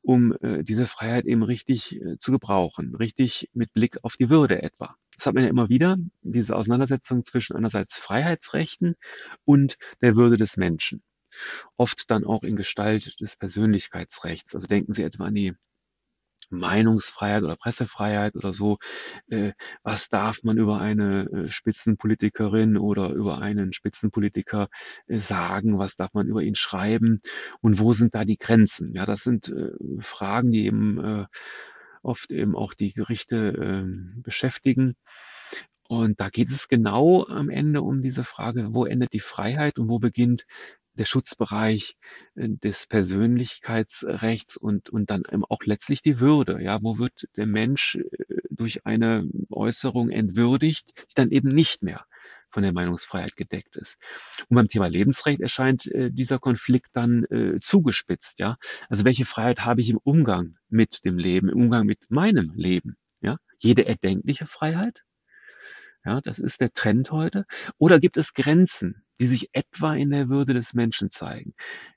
um 0.05 0.37
äh, 0.43 0.63
diese 0.63 0.87
Freiheit 0.87 1.25
eben 1.25 1.43
richtig 1.43 1.97
äh, 2.01 2.19
zu 2.19 2.31
gebrauchen, 2.31 2.95
richtig 2.95 3.49
mit 3.55 3.73
Blick 3.73 3.99
auf 4.05 4.17
die 4.17 4.29
Würde 4.29 4.63
etwa. 4.63 4.97
Das 5.17 5.27
hat 5.27 5.35
man 5.35 5.45
ja 5.45 5.51
immer 5.51 5.71
wieder, 5.71 5.97
diese 6.23 6.55
Auseinandersetzung 6.55 7.25
zwischen 7.25 7.57
einerseits 7.57 7.97
Freiheitsrechten 7.97 8.97
und 9.45 9.79
der 10.03 10.15
Würde 10.15 10.37
des 10.37 10.57
Menschen. 10.57 11.03
Oft 11.77 12.11
dann 12.11 12.25
auch 12.25 12.43
in 12.43 12.55
Gestalt 12.55 13.19
des 13.21 13.37
Persönlichkeitsrechts. 13.37 14.55
Also 14.55 14.67
denken 14.67 14.93
Sie 14.93 15.03
etwa 15.03 15.25
an 15.25 15.35
die 15.35 15.55
Meinungsfreiheit 16.51 17.43
oder 17.43 17.57
Pressefreiheit 17.57 18.37
oder 18.37 18.53
so. 18.53 18.79
Äh, 19.29 19.53
was 19.83 20.09
darf 20.09 20.43
man 20.43 20.59
über 20.59 20.81
eine 20.81 21.25
äh, 21.31 21.49
Spitzenpolitikerin 21.49 22.77
oder 22.77 23.11
über 23.11 23.39
einen 23.39 23.73
Spitzenpolitiker 23.73 24.69
äh, 25.07 25.19
sagen? 25.19 25.79
Was 25.79 25.97
darf 25.97 26.13
man 26.15 26.27
über 26.27 26.43
ihn 26.43 26.55
schreiben? 26.55 27.21
Und 27.61 27.79
wo 27.79 27.93
sind 27.93 28.15
da 28.15 28.25
die 28.25 28.39
Grenzen? 28.39 28.93
Ja, 28.95 29.07
das 29.07 29.23
sind 29.23 29.49
äh, 29.49 29.73
Fragen, 30.01 30.51
die 30.53 30.67
eben 30.67 30.99
äh, 31.05 31.27
oft 32.03 32.31
eben 32.31 32.55
auch 32.55 32.75
die 32.75 32.93
Gerichte 32.93 33.37
ähm, 33.37 34.21
beschäftigen. 34.23 34.97
Und 35.89 36.21
da 36.21 36.31
geht 36.31 36.51
es 36.51 36.69
genau 36.69 37.27
am 37.27 37.51
Ende 37.51 37.83
um 37.83 38.03
diese 38.03 38.25
Frage, 38.25 38.69
wo 38.73 38.87
endet 38.87 39.13
die 39.13 39.21
Freiheit 39.21 39.79
und 39.79 39.89
wo 39.89 39.99
beginnt 39.99 40.47
der 40.95 41.05
Schutzbereich 41.05 41.97
äh, 42.35 42.49
des 42.49 42.87
Persönlichkeitsrechts 42.87 44.57
und, 44.57 44.91
und 44.91 45.11
dann 45.11 45.25
auch 45.49 45.65
letztlich 45.65 46.03
die 46.03 46.21
Würde. 46.21 46.63
Ja, 46.63 46.83
wo 46.83 46.99
wird 46.99 47.29
der 47.37 47.47
Mensch 47.47 47.97
äh, 47.97 48.25
durch 48.51 48.87
eine 48.87 49.29
Äußerung 49.51 50.11
entwürdigt, 50.11 50.93
die 51.11 51.15
dann 51.15 51.31
eben 51.31 51.49
nicht 51.49 51.83
mehr 51.83 52.05
von 52.51 52.63
der 52.63 52.73
Meinungsfreiheit 52.73 53.37
gedeckt 53.37 53.77
ist. 53.77 53.99
Und 54.49 54.55
beim 54.55 54.69
Thema 54.69 54.87
Lebensrecht 54.87 55.41
erscheint 55.41 55.87
äh, 55.87 56.11
dieser 56.11 56.39
Konflikt 56.39 56.91
dann 56.93 57.25
äh, 57.25 57.59
zugespitzt. 57.61 58.39
Ja, 58.39 58.57
also 58.89 59.05
welche 59.05 59.25
Freiheit 59.25 59.65
habe 59.65 59.81
ich 59.81 59.91
im 59.91 59.99
Umgang 59.99 60.57
mit 60.69 61.05
dem 61.05 61.19
Leben, 61.19 61.49
im 61.49 61.65
Umgang 61.65 61.85
mit 61.85 61.99
meinem 62.09 62.53
Leben? 62.55 62.97
Ja, 63.21 63.39
jede 63.59 63.87
erdenkliche 63.87 64.47
Freiheit 64.47 65.03
ja, 66.05 66.21
das 66.21 66.39
ist 66.39 66.61
der 66.61 66.73
Trend 66.73 67.11
heute. 67.11 67.47
Oder 67.79 67.99
gibt 68.01 68.17
es 68.17 68.35
Grenzen, 68.35 69.05
die 69.21 69.27
sich 69.27 69.49
etwa 69.53 69.95
in 69.95 70.11
der 70.11 70.29
Würde 70.29 70.55
des 70.55 70.75
Menschen 70.75 71.11
zeigen, 71.11 71.55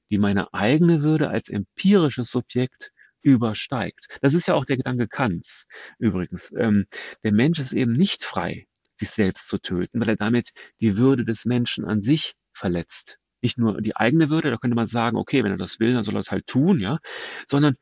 die 0.09 0.17
meine 0.17 0.53
eigene 0.53 1.01
Würde 1.03 1.29
als 1.29 1.49
empirisches 1.49 2.29
Subjekt 2.29 2.91
übersteigt? 3.21 4.07
Das 4.21 4.33
ist 4.33 4.47
ja 4.47 4.53
auch 4.53 4.65
der 4.65 4.77
Gedanke 4.77 5.07
Kants 5.07 5.65
übrigens. 5.99 6.53
Ähm, 6.57 6.85
der 7.23 7.33
Mensch 7.33 7.59
ist 7.59 7.73
eben 7.73 7.93
nicht 7.93 8.23
frei, 8.23 8.67
sich 8.95 9.09
selbst 9.09 9.47
zu 9.47 9.57
töten, 9.59 9.99
weil 9.99 10.09
er 10.09 10.15
damit 10.15 10.51
die 10.79 10.97
Würde 10.97 11.25
des 11.25 11.45
Menschen 11.45 11.85
an 11.85 12.01
sich 12.01 12.35
verletzt. 12.53 13.17
Nicht 13.41 13.57
nur 13.57 13.81
die 13.81 13.95
eigene 13.95 14.29
Würde, 14.29 14.49
da 14.49 14.57
könnte 14.57 14.75
man 14.75 14.87
sagen, 14.87 15.17
okay, 15.17 15.43
wenn 15.43 15.51
er 15.51 15.57
das 15.57 15.79
will, 15.79 15.93
dann 15.93 16.03
soll 16.03 16.15
er 16.15 16.21
es 16.21 16.31
halt 16.31 16.47
tun, 16.47 16.79
ja, 16.79 16.99
sondern 17.47 17.75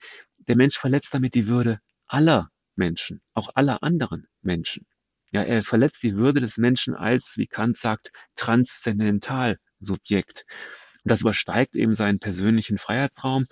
der 0.47 0.57
Mensch 0.57 0.77
verletzt 0.77 1.13
damit 1.13 1.33
die 1.35 1.47
Würde 1.47 1.79
aller 2.07 2.49
Menschen, 2.75 3.21
auch 3.33 3.49
aller 3.55 3.81
anderen 3.83 4.27
Menschen. 4.41 4.85
Ja, 5.35 5.43
er 5.43 5.63
verletzt 5.63 6.01
die 6.01 6.15
Würde 6.15 6.39
des 6.39 6.55
Menschen 6.55 6.95
als, 6.95 7.33
wie 7.35 7.45
Kant 7.45 7.77
sagt, 7.77 8.13
Transzendentalsubjekt. 8.37 10.45
Das 11.03 11.19
übersteigt 11.19 11.75
eben 11.75 11.93
seinen 11.93 12.19
persönlichen 12.19 12.77
Freiheitsraum 12.77 13.45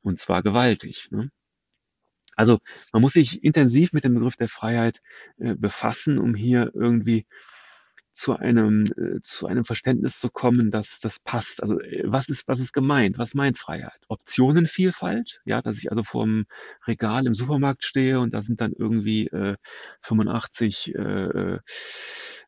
und 0.00 0.18
zwar 0.18 0.42
gewaltig. 0.42 1.08
Ne? 1.10 1.30
Also 2.36 2.60
man 2.94 3.02
muss 3.02 3.12
sich 3.12 3.44
intensiv 3.44 3.92
mit 3.92 4.04
dem 4.04 4.14
Begriff 4.14 4.36
der 4.36 4.48
Freiheit 4.48 5.02
äh, 5.36 5.54
befassen, 5.54 6.18
um 6.18 6.34
hier 6.34 6.70
irgendwie 6.72 7.26
zu 8.16 8.34
einem, 8.36 8.86
äh, 8.96 9.20
zu 9.22 9.46
einem 9.46 9.64
Verständnis 9.64 10.18
zu 10.18 10.30
kommen, 10.30 10.70
dass 10.70 11.00
das 11.00 11.18
passt. 11.20 11.62
Also 11.62 11.78
äh, 11.80 12.02
was 12.06 12.28
ist, 12.28 12.48
was 12.48 12.60
ist 12.60 12.72
gemeint? 12.72 13.18
Was 13.18 13.34
meint 13.34 13.58
Freiheit? 13.58 14.00
Optionenvielfalt, 14.08 15.40
ja, 15.44 15.60
dass 15.62 15.76
ich 15.78 15.90
also 15.90 16.02
vorm 16.02 16.46
Regal 16.86 17.26
im 17.26 17.34
Supermarkt 17.34 17.84
stehe 17.84 18.18
und 18.20 18.32
da 18.32 18.42
sind 18.42 18.60
dann 18.60 18.72
irgendwie 18.72 19.26
äh, 19.28 19.56
85 20.02 20.94
äh, 20.94 21.58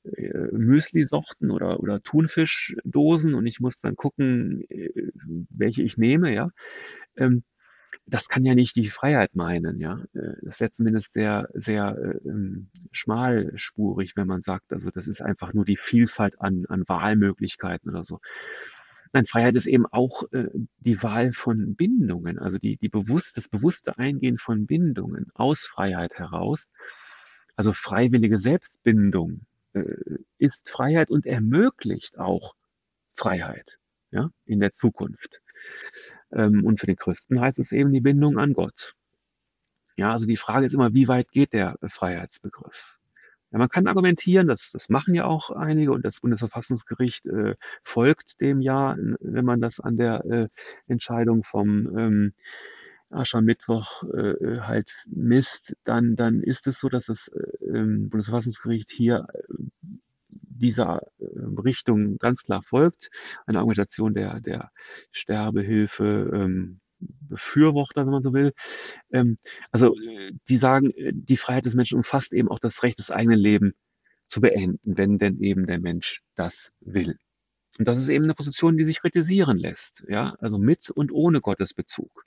äh, 0.04 0.48
Müsli-Sorten 0.52 1.50
oder, 1.50 1.80
oder 1.80 2.00
Thunfischdosen 2.02 3.34
und 3.34 3.46
ich 3.46 3.60
muss 3.60 3.74
dann 3.82 3.94
gucken, 3.94 4.64
äh, 4.70 4.90
welche 5.50 5.82
ich 5.82 5.98
nehme, 5.98 6.32
ja. 6.34 6.50
Ähm, 7.16 7.44
das 8.10 8.28
kann 8.28 8.44
ja 8.44 8.54
nicht 8.54 8.76
die 8.76 8.88
Freiheit 8.88 9.36
meinen, 9.36 9.80
ja. 9.80 10.02
Äh, 10.14 10.34
das 10.42 10.60
wäre 10.60 10.72
zumindest 10.72 11.12
sehr, 11.12 11.48
sehr 11.54 11.96
äh, 11.96 12.28
ähm, 12.28 12.68
schmalspurig, 12.92 14.16
wenn 14.16 14.26
man 14.26 14.42
sagt, 14.42 14.72
also 14.72 14.90
das 14.90 15.06
ist 15.06 15.20
einfach 15.20 15.52
nur 15.52 15.64
die 15.64 15.76
Vielfalt 15.76 16.40
an, 16.40 16.64
an 16.68 16.84
Wahlmöglichkeiten 16.86 17.90
oder 17.90 18.04
so. 18.04 18.20
Nein, 19.12 19.26
Freiheit 19.26 19.56
ist 19.56 19.66
eben 19.66 19.86
auch 19.86 20.24
äh, 20.32 20.48
die 20.78 21.02
Wahl 21.02 21.32
von 21.32 21.76
Bindungen, 21.76 22.38
also 22.38 22.58
die, 22.58 22.76
die 22.76 22.88
bewusst, 22.88 23.36
das 23.36 23.48
bewusste 23.48 23.98
Eingehen 23.98 24.38
von 24.38 24.66
Bindungen 24.66 25.30
aus 25.34 25.60
Freiheit 25.60 26.14
heraus. 26.14 26.68
Also 27.56 27.72
freiwillige 27.72 28.38
Selbstbindung 28.38 29.42
äh, 29.72 29.82
ist 30.38 30.68
Freiheit 30.70 31.10
und 31.10 31.26
ermöglicht 31.26 32.18
auch 32.18 32.54
Freiheit 33.16 33.78
ja, 34.10 34.30
in 34.46 34.60
der 34.60 34.74
Zukunft. 34.74 35.42
Ähm, 36.32 36.64
und 36.64 36.80
für 36.80 36.86
den 36.86 36.96
Christen 36.96 37.40
heißt 37.40 37.58
es 37.58 37.72
eben 37.72 37.92
die 37.92 38.00
Bindung 38.00 38.38
an 38.38 38.52
Gott. 38.52 38.94
Ja, 39.96 40.12
also 40.12 40.26
die 40.26 40.36
Frage 40.36 40.66
ist 40.66 40.74
immer, 40.74 40.94
wie 40.94 41.08
weit 41.08 41.30
geht 41.32 41.52
der 41.52 41.76
Freiheitsbegriff? 41.86 42.98
Ja, 43.50 43.58
man 43.58 43.68
kann 43.68 43.86
argumentieren, 43.86 44.46
das, 44.46 44.70
das 44.72 44.88
machen 44.90 45.14
ja 45.14 45.24
auch 45.24 45.50
einige 45.50 45.92
und 45.92 46.04
das 46.04 46.20
Bundesverfassungsgericht 46.20 47.26
äh, 47.26 47.54
folgt 47.82 48.40
dem 48.40 48.60
ja, 48.60 48.94
wenn 49.20 49.44
man 49.44 49.60
das 49.60 49.80
an 49.80 49.96
der 49.96 50.24
äh, 50.26 50.48
Entscheidung 50.86 51.44
vom 51.44 51.98
ähm, 51.98 52.32
Aschermittwoch 53.10 54.02
äh, 54.12 54.60
halt 54.60 54.92
misst, 55.06 55.76
dann, 55.84 56.14
dann 56.14 56.42
ist 56.42 56.66
es 56.66 56.78
so, 56.78 56.90
dass 56.90 57.06
das 57.06 57.28
äh, 57.28 57.82
Bundesverfassungsgericht 57.82 58.90
hier 58.90 59.26
äh, 59.32 59.54
dieser 60.28 61.02
äh, 61.18 61.24
Richtung 61.62 62.18
ganz 62.18 62.44
klar 62.44 62.62
folgt. 62.62 63.10
Eine 63.46 63.58
Argumentation 63.58 64.14
der, 64.14 64.40
der 64.40 64.70
Sterbehilfe, 65.12 66.30
ähm, 66.34 66.80
Befürworter, 67.00 68.04
wenn 68.04 68.12
man 68.12 68.22
so 68.22 68.32
will. 68.32 68.52
Ähm, 69.12 69.38
also 69.70 69.94
die 70.48 70.56
sagen, 70.56 70.92
die 71.12 71.36
Freiheit 71.36 71.66
des 71.66 71.74
Menschen 71.74 71.98
umfasst 71.98 72.32
eben 72.32 72.48
auch 72.48 72.58
das 72.58 72.82
Recht, 72.82 72.98
das 72.98 73.10
eigene 73.10 73.36
Leben 73.36 73.74
zu 74.26 74.40
beenden, 74.40 74.78
wenn 74.82 75.18
denn 75.18 75.40
eben 75.40 75.66
der 75.66 75.78
Mensch 75.80 76.22
das 76.34 76.70
will. 76.80 77.18
Und 77.78 77.86
das 77.86 77.98
ist 77.98 78.08
eben 78.08 78.24
eine 78.24 78.34
Position, 78.34 78.76
die 78.76 78.84
sich 78.84 79.00
kritisieren 79.00 79.58
lässt, 79.58 80.04
ja, 80.08 80.34
also 80.40 80.58
mit 80.58 80.90
und 80.90 81.12
ohne 81.12 81.40
Gottesbezug. 81.40 82.24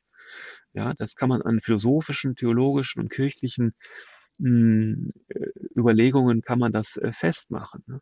Ja, 0.74 0.94
das 0.94 1.16
kann 1.16 1.30
man 1.30 1.42
an 1.42 1.60
philosophischen, 1.60 2.36
theologischen 2.36 3.02
und 3.02 3.10
kirchlichen 3.10 3.70
äh, 3.70 4.21
Überlegungen 4.42 6.42
kann 6.42 6.60
man 6.60 6.72
das 6.72 6.98
äh, 6.98 7.12
festmachen. 7.12 7.84
Ne? 7.88 8.02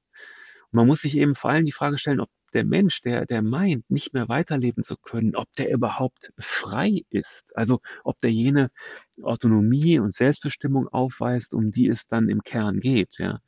Und 0.71 0.77
man 0.77 0.87
muss 0.87 1.01
sich 1.01 1.17
eben 1.17 1.35
vor 1.35 1.51
allem 1.51 1.65
die 1.65 1.71
Frage 1.71 1.97
stellen, 1.97 2.19
ob 2.19 2.29
der 2.53 2.63
Mensch, 2.63 3.01
der, 3.01 3.25
der 3.25 3.41
meint, 3.41 3.89
nicht 3.89 4.13
mehr 4.13 4.27
weiterleben 4.27 4.83
zu 4.83 4.97
können, 4.97 5.35
ob 5.35 5.51
der 5.53 5.71
überhaupt 5.71 6.33
frei 6.39 7.03
ist. 7.09 7.45
Also 7.55 7.81
ob 8.03 8.19
der 8.21 8.31
jene 8.31 8.71
Autonomie 9.21 9.99
und 9.99 10.15
Selbstbestimmung 10.15 10.87
aufweist, 10.87 11.53
um 11.53 11.71
die 11.71 11.87
es 11.87 12.05
dann 12.07 12.29
im 12.29 12.43
Kern 12.43 12.79
geht. 12.79 13.17
Ja. 13.17 13.39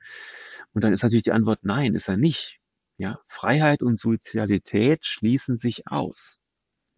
Und 0.74 0.84
dann 0.84 0.94
ist 0.94 1.04
natürlich 1.04 1.24
die 1.24 1.32
Antwort, 1.32 1.60
nein, 1.64 1.96
ist 1.96 2.10
er 2.10 2.18
nicht. 2.18 2.60
Ja. 2.98 3.20
Freiheit 3.28 3.82
und 3.82 4.00
Sozialität 4.00 5.06
schließen 5.06 5.58
sich 5.58 5.88
aus. 5.88 6.41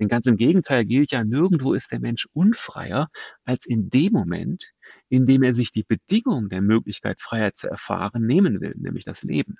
Denn 0.03 0.09
ganz 0.09 0.27
im 0.27 0.35
Gegenteil 0.37 0.85
gilt 0.85 1.11
ja, 1.11 1.23
nirgendwo 1.23 1.73
ist 1.73 1.91
der 1.93 2.01
Mensch 2.01 2.27
unfreier 2.33 3.09
als 3.45 3.65
in 3.65 3.89
dem 3.89 4.11
Moment, 4.13 4.73
in 5.09 5.25
dem 5.27 5.43
er 5.43 5.53
sich 5.53 5.71
die 5.71 5.83
Bedingung 5.83 6.49
der 6.49 6.61
Möglichkeit, 6.61 7.21
Freiheit 7.21 7.55
zu 7.57 7.69
erfahren, 7.69 8.25
nehmen 8.27 8.61
will, 8.61 8.75
nämlich 8.77 9.05
das 9.05 9.23
Leben. 9.23 9.57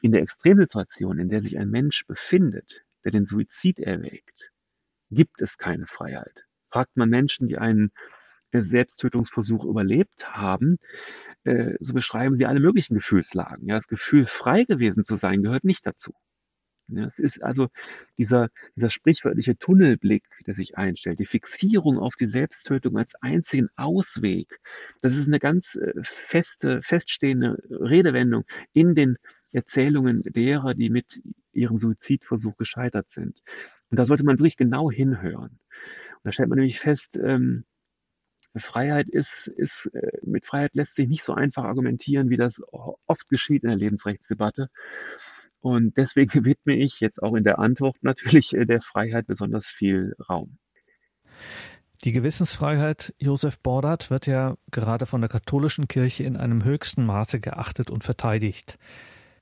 in 0.00 0.12
der 0.12 0.22
Extremsituation, 0.22 1.18
in 1.18 1.28
der 1.28 1.42
sich 1.42 1.58
ein 1.58 1.70
Mensch 1.70 2.06
befindet, 2.06 2.84
der 3.04 3.12
den 3.12 3.26
Suizid 3.26 3.80
erwägt, 3.80 4.52
gibt 5.10 5.42
es 5.42 5.58
keine 5.58 5.86
Freiheit. 5.86 6.46
Fragt 6.70 6.96
man 6.96 7.10
Menschen, 7.10 7.48
die 7.48 7.58
einen 7.58 7.92
äh, 8.52 8.62
Selbsttötungsversuch 8.62 9.64
überlebt 9.64 10.28
haben, 10.34 10.78
äh, 11.44 11.74
so 11.80 11.94
beschreiben 11.94 12.36
sie 12.36 12.46
alle 12.46 12.60
möglichen 12.60 12.94
Gefühlslagen. 12.94 13.68
Ja, 13.68 13.76
das 13.76 13.88
Gefühl, 13.88 14.26
frei 14.26 14.64
gewesen 14.64 15.04
zu 15.04 15.16
sein, 15.16 15.42
gehört 15.42 15.64
nicht 15.64 15.86
dazu. 15.86 16.14
Ja, 16.96 17.06
es 17.06 17.18
ist 17.18 17.42
also 17.42 17.68
dieser, 18.18 18.48
dieser 18.76 18.90
sprichwörtliche 18.90 19.56
Tunnelblick, 19.56 20.24
der 20.46 20.54
sich 20.54 20.76
einstellt, 20.76 21.18
die 21.18 21.26
Fixierung 21.26 21.98
auf 21.98 22.16
die 22.16 22.26
Selbsttötung 22.26 22.96
als 22.98 23.14
einzigen 23.16 23.68
Ausweg. 23.76 24.60
Das 25.00 25.16
ist 25.16 25.28
eine 25.28 25.38
ganz 25.38 25.74
äh, 25.76 25.92
feste, 26.02 26.82
feststehende 26.82 27.56
Redewendung 27.70 28.44
in 28.72 28.94
den 28.94 29.16
Erzählungen 29.52 30.22
derer, 30.22 30.74
die 30.74 30.90
mit 30.90 31.20
ihrem 31.52 31.78
Suizidversuch 31.78 32.56
gescheitert 32.56 33.10
sind. 33.10 33.42
Und 33.90 33.98
da 33.98 34.06
sollte 34.06 34.24
man 34.24 34.38
wirklich 34.38 34.56
genau 34.56 34.90
hinhören. 34.90 35.58
Und 36.22 36.24
da 36.24 36.32
stellt 36.32 36.48
man 36.48 36.58
nämlich 36.58 36.80
fest, 36.80 37.16
ähm, 37.16 37.64
Freiheit 38.56 39.08
ist, 39.08 39.46
ist, 39.46 39.86
äh, 39.94 40.18
mit 40.22 40.46
Freiheit 40.46 40.74
lässt 40.74 40.96
sich 40.96 41.08
nicht 41.08 41.24
so 41.24 41.32
einfach 41.34 41.64
argumentieren, 41.64 42.28
wie 42.28 42.36
das 42.36 42.60
oft 43.06 43.28
geschieht 43.28 43.62
in 43.62 43.70
der 43.70 43.78
Lebensrechtsdebatte. 43.78 44.68
Und 45.62 45.96
deswegen 45.96 46.44
widme 46.44 46.76
ich 46.76 47.00
jetzt 47.00 47.22
auch 47.22 47.34
in 47.34 47.44
der 47.44 47.58
Antwort 47.58 47.96
natürlich 48.02 48.54
äh, 48.54 48.66
der 48.66 48.82
Freiheit 48.82 49.26
besonders 49.26 49.66
viel 49.66 50.14
Raum. 50.28 50.58
Die 52.04 52.12
Gewissensfreiheit 52.12 53.14
Josef 53.18 53.60
Bordert 53.60 54.10
wird 54.10 54.26
ja 54.26 54.56
gerade 54.72 55.06
von 55.06 55.20
der 55.20 55.30
katholischen 55.30 55.86
Kirche 55.86 56.24
in 56.24 56.36
einem 56.36 56.64
höchsten 56.64 57.06
Maße 57.06 57.38
geachtet 57.38 57.90
und 57.90 58.02
verteidigt. 58.02 58.76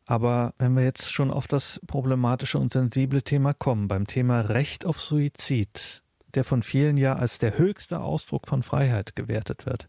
Aber 0.04 0.54
wenn 0.58 0.74
wir 0.74 0.84
jetzt 0.84 1.10
schon 1.10 1.30
auf 1.30 1.46
das 1.46 1.80
problematische 1.86 2.58
und 2.58 2.72
sensible 2.72 3.22
Thema 3.22 3.54
kommen, 3.54 3.88
beim 3.88 4.06
Thema 4.06 4.40
Recht 4.40 4.84
auf 4.84 5.00
Suizid, 5.00 6.02
der 6.34 6.44
von 6.44 6.62
vielen 6.62 6.96
ja 6.96 7.16
als 7.16 7.38
der 7.38 7.56
höchste 7.56 8.00
Ausdruck 8.00 8.46
von 8.46 8.62
Freiheit 8.62 9.16
gewertet 9.16 9.66
wird. 9.66 9.88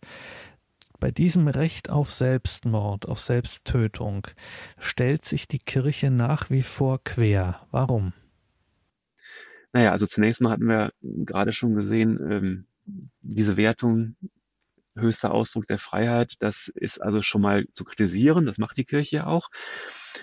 Bei 1.02 1.10
diesem 1.10 1.48
Recht 1.48 1.90
auf 1.90 2.14
Selbstmord, 2.14 3.08
auf 3.08 3.20
Selbsttötung 3.20 4.28
stellt 4.78 5.26
sich 5.26 5.48
die 5.48 5.58
Kirche 5.58 6.12
nach 6.12 6.52
wie 6.52 6.62
vor 6.62 7.04
quer. 7.04 7.66
Warum? 7.72 8.14
Naja, 9.74 9.94
also 9.94 10.06
zunächst 10.06 10.42
mal 10.42 10.52
hatten 10.52 10.68
wir 10.68 10.94
gerade 11.02 11.54
schon 11.54 11.74
gesehen, 11.74 12.20
ähm, 12.30 12.66
diese 13.22 13.58
Wertung 13.58 14.16
höchster 14.96 15.32
Ausdruck 15.34 15.66
der 15.66 15.80
Freiheit, 15.80 16.36
das 16.38 16.68
ist 16.68 17.02
also 17.02 17.24
schon 17.24 17.42
mal 17.42 17.66
zu 17.74 17.84
kritisieren, 17.84 18.46
das 18.46 18.60
macht 18.60 18.78
die 18.78 18.86
Kirche 18.86 19.26
auch. 19.26 19.50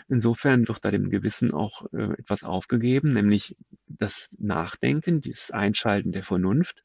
Insofern 0.06 0.68
wird 0.68 0.84
da 0.84 0.92
dem 0.92 1.10
Gewissen 1.10 1.50
auch 1.50 1.92
äh, 1.92 2.12
etwas 2.12 2.44
aufgegeben, 2.44 3.10
nämlich 3.10 3.56
das 3.88 4.28
Nachdenken, 4.38 5.22
das 5.22 5.50
Einschalten 5.50 6.12
der 6.12 6.22
Vernunft. 6.22 6.84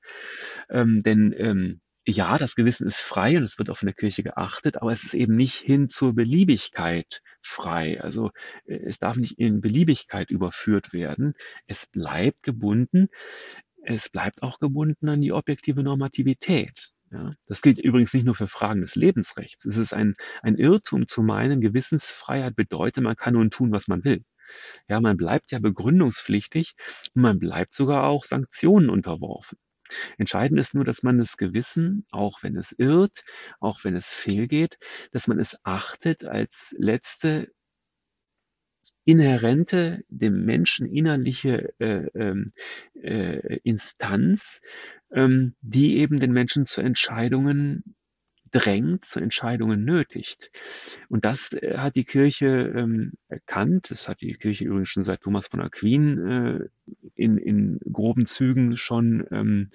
Ähm, 0.68 1.04
denn 1.04 1.32
ähm, 1.38 1.82
ja, 2.05 2.38
das 2.38 2.55
Gewissen 2.55 2.88
ist 2.88 3.00
frei 3.00 3.38
und 3.38 3.43
es 3.43 3.57
wird 3.57 3.69
auch 3.69 3.77
von 3.77 3.88
der 3.88 3.95
Kirche 3.95 4.24
geachtet, 4.24 4.81
aber 4.81 4.91
es 4.91 5.03
ist 5.03 5.13
eben 5.13 5.36
nicht 5.36 5.55
hin 5.55 5.89
zur 5.89 6.13
Beliebigkeit 6.13 7.22
frei. 7.41 8.01
Also 8.01 8.31
äh, 8.65 8.75
es 8.75 9.00
darf 9.00 9.17
nicht 9.17 9.39
in 9.39 9.62
Beliebigkeit 9.62 10.29
überführt 10.29 10.93
werden. 10.93 11.33
Es 11.67 11.88
bleibt 11.88 12.43
gebunden. 12.43 13.10
Es 13.83 14.10
bleibt 14.10 14.43
auch 14.43 14.60
gebunden 14.60 15.10
an 15.10 15.22
die 15.22 15.33
objektive 15.33 15.83
Normativität. 15.83 16.91
Ja, 17.12 17.33
das 17.45 17.62
gilt 17.62 17.77
übrigens 17.77 18.13
nicht 18.13 18.25
nur 18.25 18.36
für 18.36 18.48
Fragen 18.48 18.81
des 18.81 18.95
Lebensrechts. 18.95 19.65
Es 19.65 19.77
ist 19.77 19.93
ein, 19.93 20.15
ein 20.41 20.57
Irrtum 20.57 21.05
zu 21.05 21.22
meinen, 21.22 21.62
Gewissensfreiheit 21.62 22.55
bedeutet, 22.55 23.03
man 23.03 23.15
kann 23.15 23.36
nun 23.36 23.51
tun, 23.51 23.72
was 23.72 23.88
man 23.88 24.03
will. 24.03 24.24
Ja, 24.89 25.00
man 25.00 25.17
bleibt 25.17 25.51
ja 25.51 25.60
begründungspflichtig 25.60 26.75
und 27.13 27.22
man 27.22 27.39
bleibt 27.39 27.74
sogar 27.74 28.05
auch 28.05 28.25
Sanktionen 28.25 28.89
unterworfen. 28.89 29.57
Entscheidend 30.18 30.60
ist 30.60 30.74
nur, 30.74 30.86
dass 30.86 31.04
man 31.04 31.18
das 31.18 31.38
Gewissen, 31.38 32.06
auch 32.12 32.44
wenn 32.44 32.56
es 32.56 32.74
irrt, 32.78 33.24
auch 33.60 33.84
wenn 33.84 33.96
es 33.96 34.08
fehlgeht, 34.08 34.77
dass 35.12 35.27
man 35.27 35.40
es 35.40 35.58
achtet 35.64 36.25
als 36.25 36.75
letzte 36.77 37.51
inhärente, 39.06 40.03
dem 40.10 40.46
Menschen 40.46 40.88
innerliche 40.88 41.74
äh, 41.79 42.08
ähm, 42.16 42.53
äh, 42.94 43.58
Instanz, 43.64 44.62
ähm, 45.12 45.56
die 45.62 45.98
eben 45.98 46.20
den 46.20 46.32
Menschen 46.32 46.66
zu 46.66 46.82
Entscheidungen 46.82 47.96
drängt, 48.53 49.03
zu 49.05 49.20
Entscheidungen 49.20 49.83
nötigt. 49.83 50.51
Und 51.09 51.25
das 51.25 51.51
äh, 51.51 51.77
hat 51.77 51.96
die 51.96 52.05
Kirche 52.05 52.46
ähm, 52.75 53.13
erkannt. 53.27 53.92
Das 53.92 54.07
hat 54.07 54.22
die 54.22 54.33
Kirche 54.35 54.66
übrigens 54.66 54.89
schon 54.89 55.03
seit 55.03 55.22
Thomas 55.22 55.48
von 55.48 55.59
Aquin 55.59 56.27
äh, 56.27 56.59
in, 57.16 57.37
in 57.37 57.79
groben 57.92 58.27
Zügen 58.27 58.77
schon 58.77 59.25
ähm, 59.31 59.72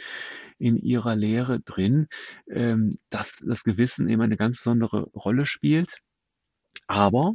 in 0.58 0.76
ihrer 0.76 1.16
Lehre 1.16 1.60
drin, 1.60 2.08
ähm, 2.48 2.98
dass 3.10 3.36
das 3.44 3.64
Gewissen 3.64 4.08
eben 4.08 4.22
eine 4.22 4.36
ganz 4.36 4.56
besondere 4.56 5.02
Rolle 5.10 5.44
spielt. 5.44 5.98
Aber 6.86 7.34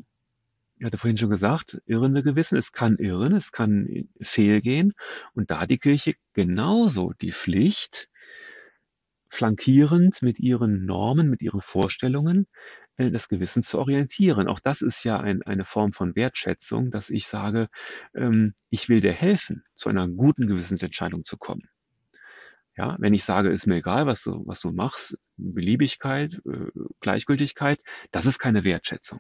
ich 0.80 0.86
hatte 0.86 0.98
vorhin 0.98 1.18
schon 1.18 1.30
gesagt, 1.30 1.82
irrende 1.86 2.24
Gewissen, 2.24 2.58
es 2.58 2.72
kann 2.72 2.98
irren, 2.98 3.36
es 3.36 3.52
kann 3.52 4.08
fehlgehen. 4.22 4.94
Und 5.34 5.52
da 5.52 5.66
die 5.66 5.78
Kirche 5.78 6.16
genauso 6.34 7.14
die 7.22 7.32
Pflicht, 7.32 8.10
flankierend 9.34 10.22
mit 10.22 10.40
ihren 10.40 10.86
Normen, 10.86 11.30
mit 11.30 11.42
ihren 11.42 11.62
Vorstellungen, 11.62 12.48
äh, 12.98 13.10
das 13.10 13.30
Gewissen 13.30 13.64
zu 13.64 13.80
orientieren. 13.80 14.48
Auch 14.48 14.60
das 14.60 14.82
ist 14.82 15.04
ja 15.04 15.20
ein, 15.20 15.42
eine 15.42 15.66
Form 15.66 15.94
von 15.94 16.16
Wertschätzung, 16.16 16.92
dass 16.92 17.10
ich 17.10 17.28
sage, 17.28 17.70
ähm, 18.14 18.54
ich 18.70 18.90
will 18.90 19.02
dir 19.02 19.14
helfen, 19.14 19.64
zu 19.76 19.90
einer 19.90 20.08
guten 20.08 20.48
Gewissensentscheidung 20.48 21.24
zu 21.24 21.38
kommen. 21.38 21.68
Ja, 22.78 22.96
wenn 23.00 23.14
ich 23.14 23.24
sage, 23.24 23.50
ist 23.50 23.68
mir 23.68 23.78
egal, 23.78 24.06
was 24.06 24.24
du, 24.24 24.44
was 24.46 24.60
du 24.62 24.72
machst, 24.72 25.18
Beliebigkeit, 25.38 26.40
äh, 26.46 26.72
Gleichgültigkeit, 27.02 27.80
das 28.12 28.26
ist 28.26 28.40
keine 28.40 28.64
Wertschätzung. 28.64 29.20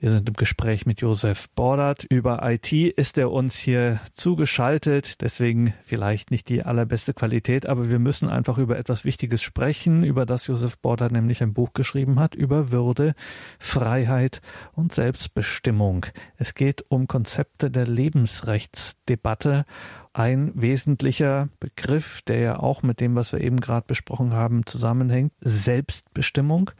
Wir 0.00 0.12
sind 0.12 0.28
im 0.28 0.34
Gespräch 0.34 0.86
mit 0.86 1.00
Josef 1.00 1.50
Bordert. 1.56 2.04
Über 2.04 2.48
IT 2.48 2.72
ist 2.72 3.18
er 3.18 3.32
uns 3.32 3.58
hier 3.58 3.98
zugeschaltet. 4.12 5.20
Deswegen 5.22 5.74
vielleicht 5.82 6.30
nicht 6.30 6.48
die 6.48 6.62
allerbeste 6.62 7.14
Qualität, 7.14 7.66
aber 7.66 7.90
wir 7.90 7.98
müssen 7.98 8.28
einfach 8.28 8.58
über 8.58 8.78
etwas 8.78 9.04
Wichtiges 9.04 9.42
sprechen, 9.42 10.04
über 10.04 10.24
das 10.24 10.46
Josef 10.46 10.78
Bordert 10.78 11.10
nämlich 11.10 11.42
ein 11.42 11.52
Buch 11.52 11.72
geschrieben 11.72 12.20
hat, 12.20 12.36
über 12.36 12.70
Würde, 12.70 13.16
Freiheit 13.58 14.40
und 14.72 14.94
Selbstbestimmung. 14.94 16.06
Es 16.36 16.54
geht 16.54 16.84
um 16.90 17.08
Konzepte 17.08 17.68
der 17.68 17.88
Lebensrechtsdebatte 17.88 19.64
ein 20.12 20.52
wesentlicher 20.54 21.48
Begriff, 21.58 22.22
der 22.22 22.38
ja 22.38 22.58
auch 22.60 22.84
mit 22.84 23.00
dem, 23.00 23.16
was 23.16 23.32
wir 23.32 23.40
eben 23.40 23.60
gerade 23.60 23.86
besprochen 23.88 24.32
haben, 24.32 24.64
zusammenhängt, 24.64 25.32
Selbstbestimmung. 25.40 26.70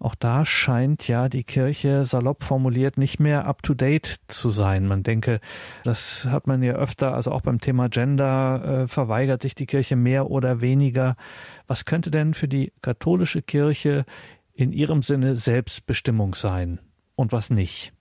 Auch 0.00 0.14
da 0.14 0.44
scheint 0.44 1.08
ja 1.08 1.28
die 1.28 1.42
Kirche 1.42 2.04
salopp 2.04 2.44
formuliert 2.44 2.98
nicht 2.98 3.18
mehr 3.18 3.46
up-to-date 3.46 4.20
zu 4.28 4.50
sein. 4.50 4.86
Man 4.86 5.02
denke, 5.02 5.40
das 5.82 6.26
hat 6.26 6.46
man 6.46 6.62
ja 6.62 6.74
öfter, 6.74 7.14
also 7.14 7.32
auch 7.32 7.40
beim 7.40 7.60
Thema 7.60 7.88
Gender 7.88 8.82
äh, 8.84 8.88
verweigert 8.88 9.42
sich 9.42 9.54
die 9.54 9.66
Kirche 9.66 9.96
mehr 9.96 10.30
oder 10.30 10.60
weniger. 10.60 11.16
Was 11.66 11.84
könnte 11.84 12.10
denn 12.10 12.34
für 12.34 12.48
die 12.48 12.72
katholische 12.80 13.42
Kirche 13.42 14.04
in 14.52 14.72
ihrem 14.72 15.02
Sinne 15.02 15.34
Selbstbestimmung 15.34 16.34
sein 16.34 16.78
und 17.16 17.32
was 17.32 17.50
nicht? 17.50 17.92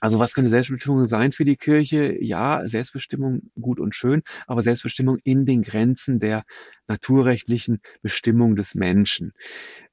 Also 0.00 0.18
was 0.18 0.34
könnte 0.34 0.50
Selbstbestimmung 0.50 1.06
sein 1.06 1.32
für 1.32 1.44
die 1.44 1.56
Kirche? 1.56 2.22
Ja, 2.22 2.62
Selbstbestimmung 2.66 3.50
gut 3.60 3.80
und 3.80 3.94
schön, 3.94 4.22
aber 4.46 4.62
Selbstbestimmung 4.62 5.18
in 5.24 5.46
den 5.46 5.62
Grenzen 5.62 6.20
der 6.20 6.44
naturrechtlichen 6.86 7.80
Bestimmung 8.02 8.56
des 8.56 8.74
Menschen. 8.74 9.32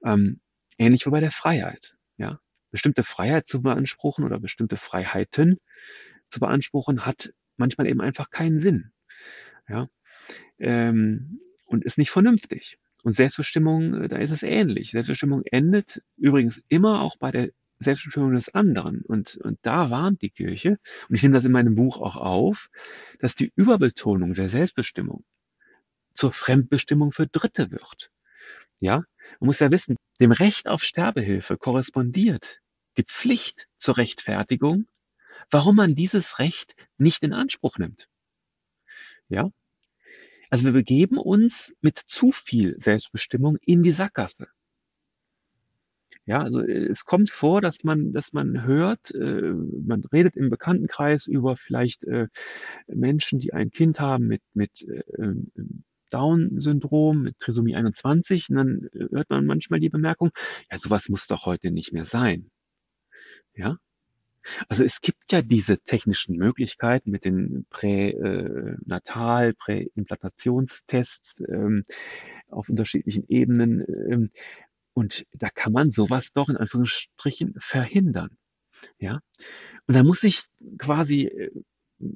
Ähm, 0.06 0.40
Ähnlich 0.78 1.06
wie 1.06 1.12
bei 1.12 1.20
der 1.20 1.32
Freiheit. 1.32 1.96
Ja? 2.18 2.40
Bestimmte 2.72 3.04
Freiheit 3.04 3.48
zu 3.48 3.62
beanspruchen 3.62 4.26
oder 4.26 4.40
bestimmte 4.40 4.78
Freiheiten 4.78 5.60
zu 6.28 6.40
beanspruchen, 6.40 7.06
hat 7.06 7.34
manchmal 7.58 7.88
eben 7.88 8.02
einfach 8.02 8.30
keinen 8.30 8.60
Sinn. 8.60 8.92
Ja? 9.68 9.90
Ähm, 10.60 11.40
und 11.66 11.84
ist 11.84 11.98
nicht 11.98 12.12
vernünftig. 12.12 12.78
Und 13.04 13.14
Selbstbestimmung, 13.14 14.04
äh, 14.04 14.08
da 14.08 14.18
ist 14.18 14.32
es 14.32 14.44
ähnlich. 14.44 14.92
Selbstbestimmung 14.92 15.44
endet 15.46 16.02
übrigens 16.18 16.62
immer 16.70 17.02
auch 17.02 17.18
bei 17.18 17.32
der 17.32 17.50
Selbstbestimmung 17.80 18.34
des 18.34 18.54
anderen. 18.54 19.02
Und, 19.02 19.38
und 19.38 19.60
da 19.62 19.90
warnt 19.90 20.22
die 20.22 20.30
Kirche, 20.30 20.80
und 21.10 21.16
ich 21.16 21.24
nehme 21.24 21.36
das 21.36 21.46
in 21.46 21.52
meinem 21.52 21.76
Buch 21.76 22.00
auch 22.00 22.16
auf, 22.16 22.70
dass 23.20 23.36
die 23.36 23.52
Überbetonung 23.56 24.34
der 24.34 24.50
Selbstbestimmung 24.50 25.26
zur 26.16 26.32
Fremdbestimmung 26.32 27.12
für 27.12 27.28
Dritte 27.28 27.72
wird. 27.72 28.12
Ja, 28.80 29.04
man 29.40 29.48
muss 29.48 29.60
ja 29.60 29.72
wissen, 29.72 29.98
dem 30.24 30.32
Recht 30.32 30.70
auf 30.70 30.84
Sterbehilfe 30.84 31.58
korrespondiert 31.58 32.62
die 32.98 33.04
Pflicht 33.04 33.68
zur 33.78 33.98
Rechtfertigung, 33.98 34.88
warum 35.52 35.76
man 35.76 35.96
dieses 35.96 36.40
Recht 36.40 36.78
nicht 36.98 37.24
in 37.24 37.34
Anspruch 37.34 37.78
nimmt. 37.78 38.08
Ja? 39.28 39.50
Also 40.50 40.64
wir 40.64 40.72
begeben 40.72 41.18
uns 41.18 41.74
mit 41.82 42.00
zu 42.00 42.32
viel 42.32 42.80
Selbstbestimmung 42.80 43.58
in 43.66 43.84
die 43.84 43.92
Sackgasse. 43.92 44.48
Ja, 46.26 46.42
also 46.42 46.62
äh, 46.62 46.86
es 46.86 47.04
kommt 47.04 47.30
vor, 47.30 47.60
dass 47.60 47.84
man, 47.84 48.14
dass 48.14 48.32
man 48.32 48.64
hört, 48.64 49.14
äh, 49.14 49.52
man 49.52 50.06
redet 50.06 50.38
im 50.38 50.50
Bekanntenkreis 50.50 51.28
über 51.28 51.58
vielleicht 51.58 52.06
äh, 52.06 52.28
Menschen, 52.88 53.42
die 53.42 53.52
ein 53.52 53.72
Kind 53.72 54.00
haben 54.00 54.28
mit, 54.28 54.42
mit 54.54 54.88
äh, 54.88 55.04
ähm, 55.18 55.52
Down-Syndrom, 56.14 57.24
mit 57.24 57.40
Trisomie 57.40 57.76
21, 57.76 58.50
und 58.50 58.56
dann 58.56 58.90
äh, 58.94 59.08
hört 59.12 59.30
man 59.30 59.46
manchmal 59.46 59.80
die 59.80 59.90
Bemerkung, 59.90 60.32
ja, 60.72 60.80
sowas 60.80 61.10
muss 61.10 61.28
doch 61.28 61.46
heute 61.46 61.72
nicht 61.72 61.94
mehr 61.94 62.06
sein. 62.06 62.52
Ja, 63.56 63.78
also 64.68 64.84
es 64.84 65.02
gibt 65.02 65.32
ja 65.32 65.42
diese 65.42 65.80
technischen 65.80 66.36
Möglichkeiten 66.38 67.12
mit 67.12 67.26
den 67.26 67.66
Pränatal, 67.70 69.54
Präimplantationstests 69.54 71.42
ähm, 71.48 71.86
auf 72.50 72.70
unterschiedlichen 72.70 73.26
Ebenen. 73.28 73.86
Ähm, 73.88 74.30
und 74.94 75.26
da 75.32 75.50
kann 75.50 75.74
man 75.74 75.92
sowas 75.92 76.32
doch 76.34 76.50
in 76.50 76.58
Anführungsstrichen 76.58 77.56
verhindern. 77.58 78.38
Ja. 79.00 79.22
Und 79.88 79.96
da 79.96 80.04
muss 80.04 80.24
ich 80.24 80.44
quasi 80.78 81.24
äh, 81.24 81.52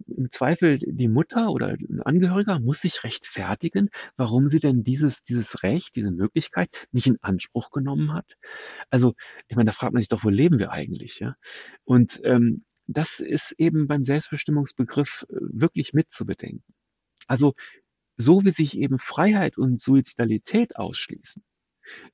im 0.07 0.31
Zweifel 0.31 0.79
die 0.79 1.07
Mutter 1.07 1.49
oder 1.51 1.69
ein 1.69 2.01
Angehöriger 2.01 2.59
muss 2.59 2.81
sich 2.81 3.03
rechtfertigen, 3.03 3.89
warum 4.15 4.49
sie 4.49 4.59
denn 4.59 4.83
dieses, 4.83 5.23
dieses 5.23 5.63
Recht, 5.63 5.95
diese 5.95 6.11
Möglichkeit 6.11 6.69
nicht 6.91 7.07
in 7.07 7.17
Anspruch 7.21 7.71
genommen 7.71 8.13
hat. 8.13 8.37
Also, 8.89 9.13
ich 9.47 9.55
meine, 9.55 9.67
da 9.67 9.73
fragt 9.73 9.93
man 9.93 10.01
sich 10.01 10.09
doch, 10.09 10.23
wo 10.23 10.29
leben 10.29 10.59
wir 10.59 10.71
eigentlich, 10.71 11.19
ja? 11.19 11.35
Und 11.83 12.21
ähm, 12.23 12.65
das 12.87 13.19
ist 13.19 13.53
eben 13.57 13.87
beim 13.87 14.05
Selbstbestimmungsbegriff 14.05 15.25
äh, 15.29 15.35
wirklich 15.39 15.93
mitzubedenken. 15.93 16.73
Also, 17.27 17.53
so 18.17 18.45
wie 18.45 18.51
sich 18.51 18.77
eben 18.77 18.99
Freiheit 18.99 19.57
und 19.57 19.79
Suizidalität 19.79 20.75
ausschließen, 20.77 21.43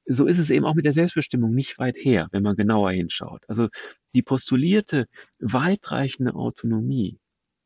so 0.06 0.26
ist 0.26 0.38
es 0.38 0.50
eben 0.50 0.66
auch 0.66 0.76
mit 0.76 0.86
der 0.86 0.94
Selbstbestimmung 0.94 1.54
nicht 1.54 1.80
weit 1.80 1.96
her, 1.98 2.28
wenn 2.32 2.44
man 2.44 2.56
genauer 2.56 2.92
hinschaut. 2.92 3.44
Also 3.48 3.70
die 4.16 4.22
postulierte 4.22 5.08
weitreichende 5.40 6.34
Autonomie 6.36 7.20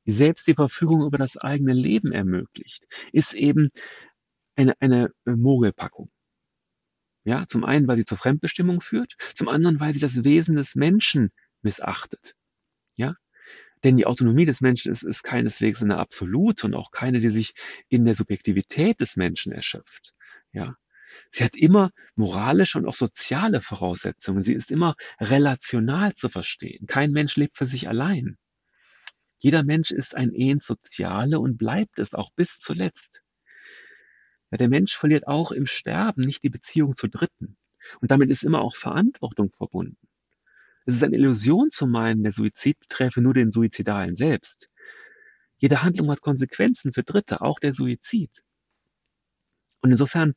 die 0.07 0.13
selbst 0.13 0.47
die 0.47 0.55
Verfügung 0.55 1.05
über 1.05 1.17
das 1.17 1.37
eigene 1.37 1.73
Leben 1.73 2.11
ermöglicht, 2.11 2.85
ist 3.11 3.33
eben 3.33 3.69
eine, 4.55 4.73
eine 4.79 5.11
äh, 5.25 5.31
Mogelpackung. 5.31 6.09
Ja, 7.25 7.45
zum 7.47 7.65
einen, 7.65 7.87
weil 7.87 7.97
sie 7.97 8.05
zur 8.05 8.17
Fremdbestimmung 8.17 8.81
führt, 8.81 9.15
zum 9.35 9.49
anderen, 9.49 9.81
weil 9.81 9.93
sie 9.93 9.99
das 9.99 10.23
Wesen 10.23 10.55
des 10.55 10.75
Menschen 10.75 11.31
missachtet. 11.61 12.35
Ja, 12.95 13.15
denn 13.83 13.97
die 13.97 14.05
Autonomie 14.05 14.45
des 14.45 14.61
Menschen 14.61 14.91
ist, 14.91 15.03
ist 15.03 15.23
keineswegs 15.23 15.83
eine 15.83 15.97
absolute 15.97 16.65
und 16.65 16.73
auch 16.73 16.91
keine, 16.91 17.19
die 17.19 17.29
sich 17.29 17.53
in 17.89 18.05
der 18.05 18.15
Subjektivität 18.15 18.99
des 19.01 19.17
Menschen 19.17 19.51
erschöpft. 19.51 20.13
Ja, 20.53 20.75
sie 21.31 21.43
hat 21.43 21.55
immer 21.55 21.91
moralische 22.15 22.77
und 22.79 22.87
auch 22.87 22.95
soziale 22.95 23.61
Voraussetzungen. 23.61 24.41
Sie 24.41 24.53
ist 24.53 24.71
immer 24.71 24.95
relational 25.19 26.15
zu 26.15 26.29
verstehen. 26.29 26.87
Kein 26.87 27.11
Mensch 27.11 27.35
lebt 27.35 27.57
für 27.57 27.67
sich 27.67 27.89
allein. 27.89 28.37
Jeder 29.39 29.63
Mensch 29.63 29.91
ist 29.91 30.15
ein 30.15 30.33
Ens 30.33 30.65
Soziale 30.65 31.39
und 31.39 31.57
bleibt 31.57 31.99
es 31.99 32.13
auch 32.13 32.31
bis 32.35 32.59
zuletzt. 32.59 33.21
Ja, 34.51 34.57
der 34.57 34.69
Mensch 34.69 34.95
verliert 34.95 35.27
auch 35.27 35.51
im 35.51 35.65
Sterben 35.67 36.21
nicht 36.21 36.43
die 36.43 36.49
Beziehung 36.49 36.95
zu 36.95 37.07
Dritten. 37.07 37.57
Und 38.01 38.11
damit 38.11 38.29
ist 38.29 38.43
immer 38.43 38.61
auch 38.61 38.75
Verantwortung 38.75 39.51
verbunden. 39.51 40.07
Es 40.85 40.95
ist 40.95 41.03
eine 41.03 41.17
Illusion 41.17 41.69
zu 41.69 41.85
meinen, 41.85 42.23
der 42.23 42.31
Suizid 42.31 42.79
betreffe 42.79 43.21
nur 43.21 43.33
den 43.33 43.51
Suizidalen 43.51 44.15
selbst. 44.15 44.69
Jede 45.57 45.83
Handlung 45.83 46.09
hat 46.11 46.21
Konsequenzen 46.21 46.93
für 46.93 47.03
Dritte, 47.03 47.41
auch 47.41 47.59
der 47.59 47.73
Suizid. 47.73 48.43
Und 49.81 49.91
insofern, 49.91 50.33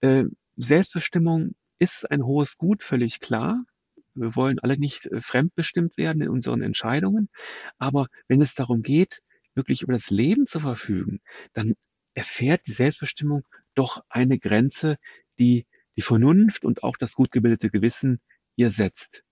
äh, 0.00 0.24
Selbstbestimmung 0.56 1.54
ist 1.78 2.10
ein 2.10 2.24
hohes 2.24 2.56
Gut, 2.56 2.82
völlig 2.82 3.20
klar. 3.20 3.64
Wir 4.14 4.36
wollen 4.36 4.58
alle 4.58 4.78
nicht 4.78 5.06
äh, 5.06 5.20
fremdbestimmt 5.20 5.96
werden 5.96 6.22
in 6.22 6.28
unseren 6.28 6.62
Entscheidungen. 6.62 7.28
Aber 7.78 8.08
wenn 8.28 8.42
es 8.42 8.54
darum 8.54 8.82
geht, 8.82 9.20
wirklich 9.54 9.82
über 9.82 9.92
das 9.92 10.10
Leben 10.10 10.46
zu 10.46 10.60
verfügen, 10.60 11.20
dann 11.52 11.74
erfährt 12.14 12.66
die 12.66 12.72
Selbstbestimmung 12.72 13.46
doch 13.74 14.02
eine 14.08 14.38
Grenze, 14.38 14.96
die 15.38 15.66
die 15.96 16.02
Vernunft 16.02 16.64
und 16.64 16.82
auch 16.82 16.96
das 16.96 17.14
gut 17.14 17.30
gebildete 17.30 17.70
Gewissen 17.70 18.20
ihr 18.56 18.70
setzt. 18.70 19.24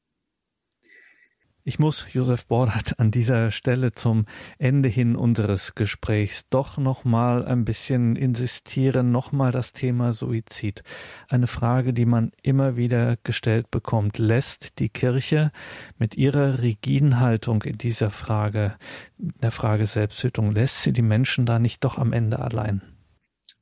Ich 1.63 1.79
muss 1.79 2.07
Josef 2.11 2.47
Bordert 2.47 2.99
an 2.99 3.11
dieser 3.11 3.51
Stelle 3.51 3.93
zum 3.93 4.25
Ende 4.59 4.89
hin 4.89 5.15
unseres 5.15 5.75
Gesprächs 5.75 6.49
doch 6.49 6.79
noch 6.79 7.05
mal 7.05 7.45
ein 7.45 7.67
bisschen 7.67 8.17
insistieren, 8.17 9.13
noch 9.13 9.31
mal 9.31 9.53
das 9.53 9.73
Thema 9.73 10.15
Suizid. 10.15 10.83
Eine 11.29 11.47
Frage, 11.47 11.93
die 11.93 12.07
man 12.07 12.33
immer 12.43 12.77
wieder 12.77 13.19
gestellt 13.25 13.71
bekommt. 13.71 14.17
Lässt 14.17 14.79
die 14.79 14.89
Kirche 14.89 15.53
mit 15.99 16.17
ihrer 16.17 16.63
rigiden 16.63 17.21
Haltung 17.21 17.63
in 17.65 17.77
dieser 17.77 18.09
Frage, 18.09 18.79
der 19.19 19.51
Frage 19.51 19.85
Selbsthütung, 19.87 20.53
lässt 20.53 20.83
sie 20.83 20.95
die 20.95 21.03
Menschen 21.03 21.45
da 21.45 21.59
nicht 21.59 21.85
doch 21.85 21.99
am 21.99 22.15
Ende 22.15 22.39
allein? 22.39 22.81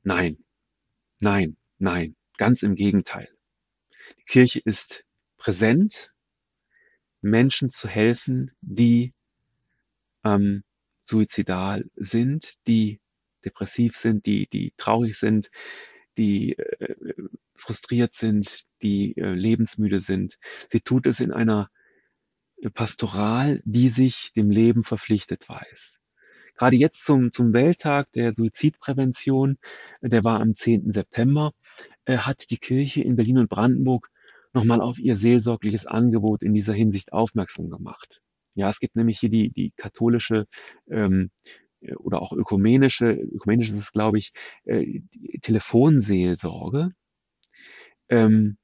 Nein, 0.03 0.37
nein, 1.19 1.57
nein, 1.79 2.15
ganz 2.37 2.63
im 2.63 2.75
Gegenteil. 2.75 3.27
Die 4.19 4.23
Kirche 4.23 4.59
ist 4.63 5.03
präsent, 5.37 6.13
Menschen 7.21 7.69
zu 7.69 7.87
helfen, 7.87 8.51
die 8.61 9.13
ähm, 10.23 10.63
suizidal 11.05 11.85
sind, 11.95 12.57
die 12.67 12.99
depressiv 13.43 13.95
sind, 13.95 14.25
die, 14.25 14.47
die 14.47 14.73
traurig 14.77 15.17
sind, 15.17 15.49
die 16.17 16.57
äh, 16.57 16.95
frustriert 17.55 18.15
sind, 18.15 18.65
die 18.81 19.17
äh, 19.17 19.33
lebensmüde 19.33 20.01
sind. 20.01 20.37
Sie 20.71 20.81
tut 20.81 21.07
es 21.07 21.19
in 21.19 21.31
einer 21.31 21.69
Pastoral, 22.73 23.61
die 23.63 23.87
sich 23.87 24.33
dem 24.35 24.51
Leben 24.51 24.83
verpflichtet 24.83 25.47
weiß. 25.47 25.93
Gerade 26.55 26.75
jetzt 26.75 27.05
zum, 27.05 27.31
zum 27.31 27.53
Welttag 27.53 28.11
der 28.11 28.33
Suizidprävention, 28.33 29.57
der 30.01 30.25
war 30.25 30.41
am 30.41 30.55
10. 30.55 30.91
September, 30.91 31.53
äh, 32.03 32.17
hat 32.17 32.49
die 32.49 32.57
Kirche 32.57 33.01
in 33.01 33.15
Berlin 33.15 33.37
und 33.37 33.49
Brandenburg 33.49 34.11
nochmal 34.53 34.81
auf 34.81 34.99
ihr 34.99 35.15
seelsorgliches 35.15 35.85
Angebot 35.85 36.41
in 36.43 36.53
dieser 36.53 36.73
Hinsicht 36.73 37.13
aufmerksam 37.13 37.69
gemacht. 37.69 38.21
Ja, 38.55 38.69
es 38.69 38.79
gibt 38.79 38.95
nämlich 38.95 39.19
hier 39.19 39.29
die, 39.29 39.51
die 39.51 39.71
katholische 39.77 40.47
ähm, 40.89 41.31
äh, 41.81 41.95
oder 41.95 42.21
auch 42.21 42.33
ökumenische, 42.33 43.11
ökumenisch 43.11 43.69
ist 43.69 43.79
es, 43.79 43.91
glaube 43.91 44.17
ich, 44.17 44.31
äh, 44.65 45.01
Telefonseelsorge. 45.41 46.91
Ähm, 48.09 48.57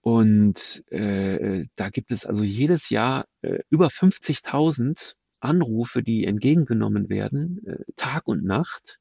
und 0.00 0.84
äh, 0.92 1.66
da 1.74 1.90
gibt 1.90 2.12
es 2.12 2.24
also 2.24 2.44
jedes 2.44 2.90
Jahr 2.90 3.26
äh, 3.42 3.58
über 3.70 3.88
50.000 3.88 5.14
Anrufe, 5.40 6.02
die 6.02 6.24
entgegengenommen 6.24 7.08
werden, 7.08 7.66
äh, 7.66 7.78
Tag 7.96 8.28
und 8.28 8.44
Nacht. 8.44 8.98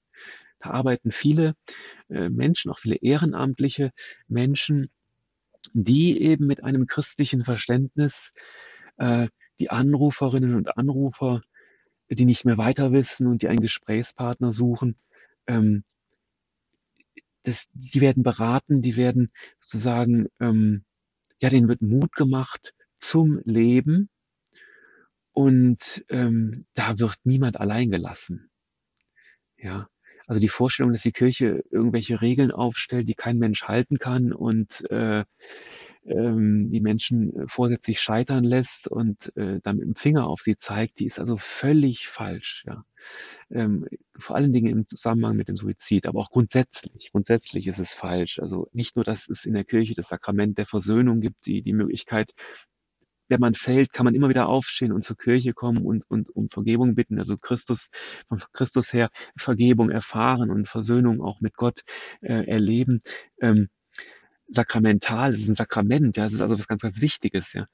Da 0.60 0.72
arbeiten 0.72 1.12
viele 1.12 1.56
äh, 2.10 2.30
Menschen, 2.30 2.72
auch 2.72 2.80
viele 2.80 2.96
ehrenamtliche 2.96 3.92
Menschen, 4.28 4.90
die 5.74 6.22
eben 6.22 6.48
mit 6.48 6.64
einem 6.64 6.88
christlichen 6.88 7.44
Verständnis 7.44 8.32
äh, 8.98 9.28
die 9.60 9.70
Anruferinnen 9.70 10.56
und 10.56 10.78
Anrufer, 10.78 11.42
die 12.10 12.26
nicht 12.26 12.46
mehr 12.46 12.58
weiter 12.58 12.92
wissen 12.92 13.28
und 13.28 13.42
die 13.42 13.48
einen 13.48 13.62
Gesprächspartner 13.62 14.54
suchen, 14.54 14.98
ähm, 15.48 15.84
das, 17.44 17.68
die 17.74 18.02
werden 18.02 18.24
beraten, 18.24 18.82
die 18.82 18.96
werden 18.96 19.32
sozusagen, 19.60 20.28
ähm, 20.40 20.84
ja, 21.40 21.50
denen 21.50 21.68
wird 21.68 21.82
Mut 21.82 22.14
gemacht 22.14 22.74
zum 22.98 23.40
Leben 23.44 24.10
und 25.32 26.06
ähm, 26.10 26.66
da 26.74 26.98
wird 26.98 27.18
niemand 27.24 27.60
allein 27.60 27.92
gelassen. 27.92 28.50
Ja, 29.58 29.88
also 30.28 30.40
die 30.40 30.50
Vorstellung, 30.50 30.94
dass 30.94 31.04
die 31.04 31.12
Kirche 31.12 31.64
irgendwelche 31.72 32.22
Regeln 32.22 32.52
aufstellt, 32.52 33.08
die 33.08 33.16
kein 33.16 33.38
Mensch 33.38 33.64
halten 33.64 33.98
kann 33.98 34.34
und 34.34 34.90
äh, 34.90 35.24
ähm, 36.06 36.70
die 36.72 36.82
Menschen 36.82 37.48
vorsätzlich 37.48 38.00
scheitern 38.00 38.44
lässt 38.44 38.88
und 38.88 39.36
äh, 39.36 39.60
dann 39.64 39.78
mit 39.78 39.88
dem 39.88 39.96
Finger 39.96 40.28
auf 40.28 40.42
sie 40.42 40.58
zeigt, 40.58 41.00
die 41.00 41.06
ist 41.06 41.20
also 41.20 41.38
völlig 41.38 42.08
falsch. 42.08 42.64
Ja. 42.68 42.84
Ähm, 43.52 43.88
vor 44.18 44.36
allen 44.36 44.54
Dingen 44.54 44.72
im 44.72 44.88
Zusammenhang 44.88 45.36
mit 45.36 45.48
dem 45.48 45.58
Suizid, 45.58 46.06
aber 46.06 46.20
auch 46.20 46.30
grundsätzlich. 46.30 47.12
Grundsätzlich 47.12 47.68
ist 47.68 47.80
es 47.80 47.94
falsch. 47.94 48.40
Also 48.40 48.68
nicht 48.72 48.96
nur, 48.96 49.06
dass 49.06 49.28
es 49.30 49.46
in 49.46 49.54
der 49.54 49.66
Kirche 49.66 49.96
das 49.96 50.10
Sakrament 50.10 50.58
der 50.58 50.66
Versöhnung 50.66 51.22
gibt, 51.22 51.46
die 51.46 51.62
die 51.62 51.74
Möglichkeit 51.74 52.34
wenn 53.28 53.40
man 53.40 53.56
fällt, 53.56 53.94
kann 53.94 54.06
man 54.06 54.16
immer 54.16 54.30
wieder 54.30 54.48
aufstehen 54.48 54.92
und 54.92 55.04
zur 55.04 55.18
Kirche 55.18 55.54
kommen 55.54 55.86
und, 55.86 56.10
und 56.10 56.30
um 56.30 56.50
Vergebung 56.50 56.96
bitten. 56.96 57.20
Also 57.20 57.38
Christus, 57.38 57.90
von 58.28 58.42
Christus 58.54 58.94
her 58.94 59.10
Vergebung 59.38 59.90
erfahren 59.90 60.52
und 60.52 60.68
Versöhnung 60.68 61.22
auch 61.22 61.42
mit 61.42 61.56
Gott 61.56 61.84
äh, 62.22 62.46
erleben. 62.48 63.02
Ähm, 63.40 63.70
sakramental, 64.48 65.34
es 65.34 65.42
ist 65.42 65.50
ein 65.50 65.56
Sakrament, 65.56 66.18
ja, 66.18 66.26
es 66.26 66.34
ist 66.34 66.42
also 66.42 66.58
was 66.58 66.68
ganz, 66.68 66.82
ganz 66.82 67.02
Wichtiges, 67.02 67.54
ja. 67.54 67.68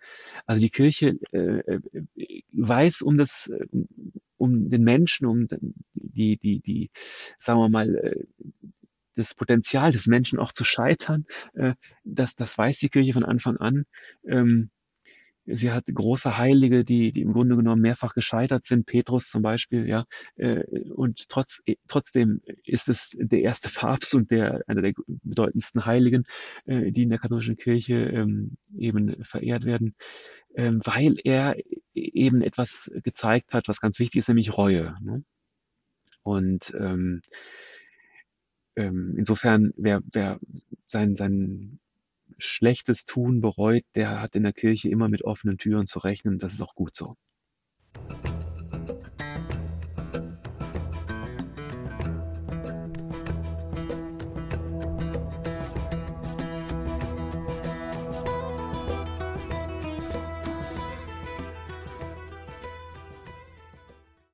Also 0.45 0.61
die 0.61 0.69
Kirche 0.69 1.17
äh, 1.31 1.59
äh 1.59 2.43
weiß 2.53 3.01
um 3.01 3.17
das, 3.17 3.47
äh, 3.47 3.65
um 4.37 4.69
den 4.69 4.83
Menschen, 4.83 5.25
um 5.25 5.47
die, 5.93 6.37
die, 6.37 6.59
die, 6.61 6.89
sagen 7.39 7.59
wir 7.59 7.69
mal, 7.69 7.95
äh, 7.95 8.23
das 9.15 9.35
Potenzial 9.35 9.91
des 9.91 10.07
Menschen 10.07 10.39
auch 10.39 10.53
zu 10.53 10.63
scheitern, 10.63 11.25
äh, 11.53 11.73
das, 12.03 12.35
das 12.35 12.57
weiß 12.57 12.79
die 12.79 12.89
Kirche 12.89 13.13
von 13.13 13.25
Anfang 13.25 13.57
an. 13.57 13.85
Ähm, 14.25 14.69
sie 15.45 15.71
hat 15.71 15.85
große 15.87 16.37
Heilige, 16.37 16.83
die, 16.83 17.11
die 17.11 17.21
im 17.21 17.33
Grunde 17.33 17.55
genommen 17.55 17.81
mehrfach 17.81 18.13
gescheitert 18.13 18.65
sind, 18.67 18.85
Petrus 18.85 19.29
zum 19.29 19.41
Beispiel, 19.41 19.87
ja, 19.87 20.05
äh, 20.35 20.63
und 20.89 21.29
trotz, 21.29 21.61
äh, 21.65 21.75
trotzdem 21.87 22.41
ist 22.63 22.89
es 22.89 23.09
der 23.13 23.41
erste 23.41 23.69
Papst 23.73 24.13
und 24.13 24.31
der, 24.31 24.63
einer 24.67 24.81
der 24.81 24.93
bedeutendsten 25.07 25.85
Heiligen, 25.85 26.25
äh, 26.65 26.91
die 26.91 27.03
in 27.03 27.09
der 27.09 27.19
katholischen 27.19 27.57
Kirche 27.57 27.95
ähm, 27.95 28.57
eben 28.77 29.23
verehrt 29.23 29.65
werden, 29.65 29.95
ähm, 30.55 30.81
weil 30.83 31.17
er 31.23 31.55
eben 31.93 32.41
etwas 32.41 32.89
gezeigt 33.03 33.53
hat, 33.53 33.67
was 33.67 33.81
ganz 33.81 33.99
wichtig 33.99 34.19
ist, 34.19 34.27
nämlich 34.27 34.55
Reue. 34.57 34.95
Ne? 35.01 35.23
Und 36.23 36.73
ähm, 36.79 37.21
ähm, 38.75 39.15
insofern, 39.17 39.73
wer, 39.75 40.01
wer 40.13 40.39
sein, 40.87 41.15
sein 41.15 41.79
schlechtes 42.41 43.05
Tun 43.05 43.41
bereut, 43.41 43.83
der 43.95 44.21
hat 44.21 44.35
in 44.35 44.43
der 44.43 44.53
Kirche 44.53 44.89
immer 44.89 45.09
mit 45.09 45.23
offenen 45.23 45.57
Türen 45.57 45.87
zu 45.87 45.99
rechnen. 45.99 46.39
Das 46.39 46.53
ist 46.53 46.61
auch 46.61 46.75
gut 46.75 46.95
so. 46.95 47.15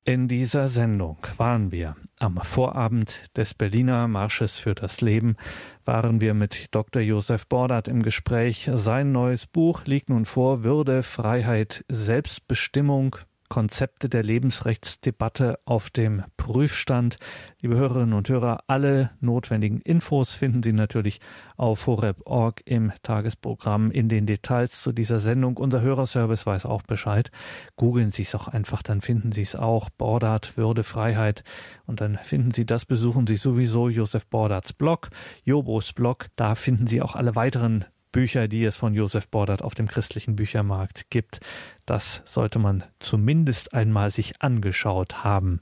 In 0.04 0.26
dieser 0.26 0.68
Sendung 0.68 1.18
waren 1.36 1.70
wir 1.70 1.94
am 2.20 2.36
Vorabend 2.36 3.30
des 3.36 3.54
Berliner 3.54 4.08
Marsches 4.08 4.58
für 4.58 4.74
das 4.74 5.00
Leben, 5.00 5.36
waren 5.84 6.20
wir 6.20 6.34
mit 6.34 6.74
Dr. 6.74 7.02
Josef 7.02 7.46
Bordert 7.46 7.88
im 7.88 8.02
Gespräch. 8.02 8.70
Sein 8.72 9.12
neues 9.12 9.46
Buch 9.46 9.84
liegt 9.86 10.10
nun 10.10 10.24
vor 10.24 10.62
Würde, 10.62 11.02
Freiheit, 11.02 11.84
Selbstbestimmung, 11.88 13.16
Konzepte 13.48 14.08
der 14.08 14.22
Lebensrechtsdebatte 14.22 15.58
auf 15.64 15.90
dem 15.90 16.24
Prüfstand. 16.36 17.16
Liebe 17.60 17.76
Hörerinnen 17.76 18.12
und 18.12 18.28
Hörer, 18.28 18.64
alle 18.66 19.10
notwendigen 19.20 19.80
Infos 19.80 20.34
finden 20.34 20.62
Sie 20.62 20.72
natürlich 20.72 21.20
auf 21.56 21.86
horeb.org 21.86 22.62
im 22.64 22.92
Tagesprogramm 23.02 23.90
in 23.90 24.08
den 24.08 24.26
Details 24.26 24.82
zu 24.82 24.92
dieser 24.92 25.20
Sendung. 25.20 25.56
Unser 25.56 25.80
Hörerservice 25.80 26.46
weiß 26.46 26.66
auch 26.66 26.82
Bescheid. 26.82 27.30
Googeln 27.76 28.10
Sie 28.10 28.22
es 28.22 28.34
auch 28.34 28.48
einfach, 28.48 28.82
dann 28.82 29.00
finden 29.00 29.32
Sie 29.32 29.42
es 29.42 29.56
auch. 29.56 29.90
Bordart, 29.90 30.56
Würde, 30.56 30.84
Freiheit. 30.84 31.44
Und 31.86 32.00
dann 32.00 32.18
finden 32.22 32.52
Sie 32.52 32.66
das, 32.66 32.84
besuchen 32.84 33.26
Sie 33.26 33.36
sowieso 33.36 33.88
Josef 33.88 34.26
Bordarts 34.26 34.72
Blog, 34.72 35.10
Jobos 35.44 35.92
Blog. 35.92 36.28
Da 36.36 36.54
finden 36.54 36.86
Sie 36.86 37.02
auch 37.02 37.16
alle 37.16 37.34
weiteren 37.34 37.84
Bücher, 38.12 38.48
die 38.48 38.64
es 38.64 38.76
von 38.76 38.94
Josef 38.94 39.28
Bordert 39.28 39.62
auf 39.62 39.74
dem 39.74 39.88
christlichen 39.88 40.36
Büchermarkt 40.36 41.10
gibt. 41.10 41.40
Das 41.86 42.20
sollte 42.26 42.58
man 42.58 42.84
zumindest 43.00 43.72
einmal 43.72 44.10
sich 44.10 44.42
angeschaut 44.42 45.24
haben. 45.24 45.60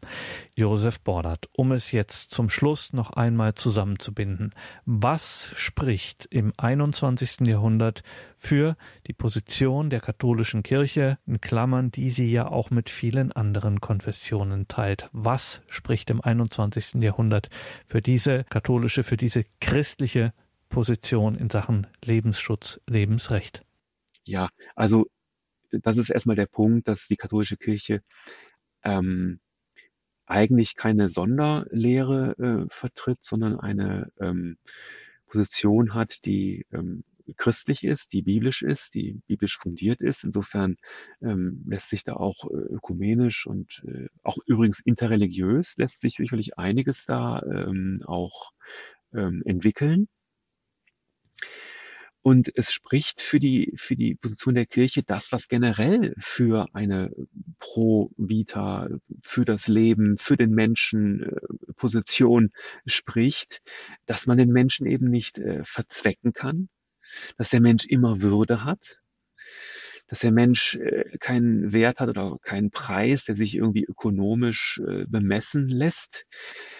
Josef 0.56 1.00
Bordert, 1.00 1.48
um 1.52 1.70
es 1.70 1.92
jetzt 1.92 2.32
zum 2.32 2.50
Schluss 2.50 2.92
noch 2.92 3.10
einmal 3.12 3.54
zusammenzubinden. 3.54 4.52
Was 4.84 5.50
spricht 5.54 6.26
im 6.30 6.52
21. 6.56 7.46
Jahrhundert 7.46 8.02
für 8.36 8.76
die 9.06 9.12
Position 9.12 9.88
der 9.88 10.00
katholischen 10.00 10.64
Kirche, 10.64 11.18
in 11.26 11.40
Klammern, 11.40 11.92
die 11.92 12.10
sie 12.10 12.30
ja 12.32 12.48
auch 12.48 12.70
mit 12.70 12.90
vielen 12.90 13.30
anderen 13.30 13.80
Konfessionen 13.80 14.66
teilt? 14.66 15.08
Was 15.12 15.62
spricht 15.70 16.10
im 16.10 16.20
21. 16.20 16.94
Jahrhundert 17.02 17.50
für 17.86 18.02
diese 18.02 18.42
katholische, 18.44 19.04
für 19.04 19.16
diese 19.16 19.44
christliche 19.60 20.32
Position 20.68 21.34
in 21.34 21.50
Sachen 21.50 21.86
Lebensschutz, 22.04 22.80
Lebensrecht? 22.86 23.62
Ja, 24.24 24.48
also 24.74 25.06
das 25.70 25.96
ist 25.96 26.10
erstmal 26.10 26.36
der 26.36 26.46
Punkt, 26.46 26.88
dass 26.88 27.06
die 27.06 27.16
katholische 27.16 27.56
Kirche 27.56 28.02
ähm, 28.82 29.40
eigentlich 30.26 30.74
keine 30.74 31.08
Sonderlehre 31.10 32.36
äh, 32.38 32.68
vertritt, 32.68 33.18
sondern 33.22 33.60
eine 33.60 34.10
ähm, 34.20 34.58
Position 35.26 35.94
hat, 35.94 36.24
die 36.24 36.66
ähm, 36.72 37.04
christlich 37.36 37.84
ist, 37.84 38.12
die 38.12 38.22
biblisch 38.22 38.62
ist, 38.62 38.94
die 38.94 39.20
biblisch 39.26 39.58
fundiert 39.58 40.00
ist. 40.00 40.24
Insofern 40.24 40.76
ähm, 41.20 41.64
lässt 41.66 41.90
sich 41.90 42.04
da 42.04 42.14
auch 42.14 42.44
äh, 42.44 42.54
ökumenisch 42.54 43.46
und 43.46 43.82
äh, 43.86 44.08
auch 44.22 44.38
übrigens 44.46 44.80
interreligiös 44.80 45.74
lässt 45.76 46.00
sich 46.00 46.14
sicherlich 46.14 46.58
einiges 46.58 47.04
da 47.04 47.42
ähm, 47.42 48.02
auch 48.06 48.52
ähm, 49.12 49.42
entwickeln. 49.44 50.08
Und 52.26 52.50
es 52.56 52.72
spricht 52.72 53.20
für 53.22 53.38
die, 53.38 53.72
für 53.76 53.94
die 53.94 54.16
Position 54.16 54.56
der 54.56 54.66
Kirche 54.66 55.04
das, 55.04 55.30
was 55.30 55.46
generell 55.46 56.12
für 56.18 56.66
eine 56.72 57.12
Pro 57.60 58.10
Vita, 58.16 58.88
für 59.22 59.44
das 59.44 59.68
Leben, 59.68 60.16
für 60.16 60.36
den 60.36 60.50
Menschen 60.50 61.22
äh, 61.22 61.72
Position 61.76 62.50
spricht, 62.84 63.62
dass 64.06 64.26
man 64.26 64.38
den 64.38 64.50
Menschen 64.50 64.88
eben 64.88 65.08
nicht 65.08 65.38
äh, 65.38 65.62
verzwecken 65.64 66.32
kann, 66.32 66.68
dass 67.38 67.50
der 67.50 67.60
Mensch 67.60 67.86
immer 67.86 68.20
Würde 68.20 68.64
hat, 68.64 69.02
dass 70.08 70.18
der 70.18 70.32
Mensch 70.32 70.74
äh, 70.74 71.16
keinen 71.20 71.72
Wert 71.72 72.00
hat 72.00 72.08
oder 72.08 72.38
keinen 72.42 72.72
Preis, 72.72 73.22
der 73.22 73.36
sich 73.36 73.54
irgendwie 73.54 73.84
ökonomisch 73.84 74.82
bemessen 75.06 75.68
lässt, 75.68 76.26
äh, 76.26 76.75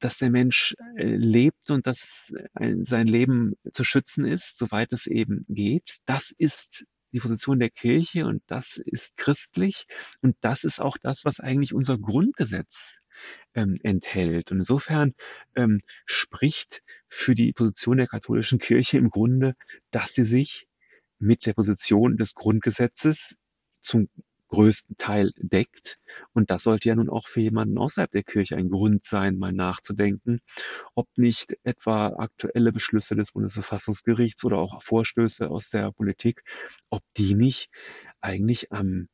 dass 0.00 0.18
der 0.18 0.30
Mensch 0.30 0.74
äh, 0.96 1.04
lebt 1.04 1.70
und 1.70 1.86
dass 1.86 2.32
sein 2.80 3.06
Leben 3.06 3.54
zu 3.72 3.84
schützen 3.84 4.24
ist, 4.24 4.58
soweit 4.58 4.92
es 4.92 5.06
eben 5.06 5.44
geht. 5.48 5.98
Das 6.06 6.32
ist 6.36 6.84
die 7.12 7.20
Position 7.20 7.58
der 7.58 7.70
Kirche 7.70 8.26
und 8.26 8.42
das 8.46 8.78
ist 8.84 9.16
christlich 9.16 9.86
und 10.22 10.36
das 10.40 10.64
ist 10.64 10.80
auch 10.80 10.96
das, 11.02 11.24
was 11.24 11.40
eigentlich 11.40 11.74
unser 11.74 11.98
Grundgesetz 11.98 12.74
ähm, 13.54 13.76
enthält. 13.82 14.50
Und 14.50 14.60
insofern 14.60 15.14
ähm, 15.54 15.80
spricht 16.06 16.82
für 17.08 17.34
die 17.34 17.52
Position 17.52 17.98
der 17.98 18.06
katholischen 18.06 18.58
Kirche 18.58 18.98
im 18.98 19.10
Grunde, 19.10 19.54
dass 19.90 20.14
sie 20.14 20.24
sich 20.24 20.66
mit 21.18 21.46
der 21.46 21.52
Position 21.52 22.16
des 22.16 22.34
Grundgesetzes 22.34 23.36
zum 23.80 24.08
größten 24.52 24.98
Teil 24.98 25.32
deckt. 25.38 25.98
Und 26.34 26.50
das 26.50 26.62
sollte 26.62 26.90
ja 26.90 26.94
nun 26.94 27.08
auch 27.08 27.26
für 27.26 27.40
jemanden 27.40 27.78
außerhalb 27.78 28.10
der 28.10 28.22
Kirche 28.22 28.56
ein 28.56 28.68
Grund 28.68 29.02
sein, 29.02 29.38
mal 29.38 29.52
nachzudenken, 29.52 30.40
ob 30.94 31.08
nicht 31.16 31.56
etwa 31.64 32.08
aktuelle 32.18 32.70
Beschlüsse 32.70 33.16
des 33.16 33.32
Bundesverfassungsgerichts 33.32 34.44
oder 34.44 34.58
auch 34.58 34.82
Vorstöße 34.82 35.48
aus 35.48 35.70
der 35.70 35.90
Politik, 35.92 36.44
ob 36.90 37.02
die 37.16 37.34
nicht 37.34 37.70
eigentlich 38.20 38.70
am, 38.72 39.08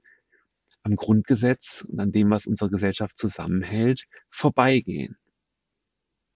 am 0.82 0.96
Grundgesetz 0.96 1.86
und 1.88 2.00
an 2.00 2.10
dem, 2.10 2.30
was 2.30 2.46
unsere 2.46 2.70
Gesellschaft 2.70 3.16
zusammenhält, 3.16 4.06
vorbeigehen. 4.30 5.16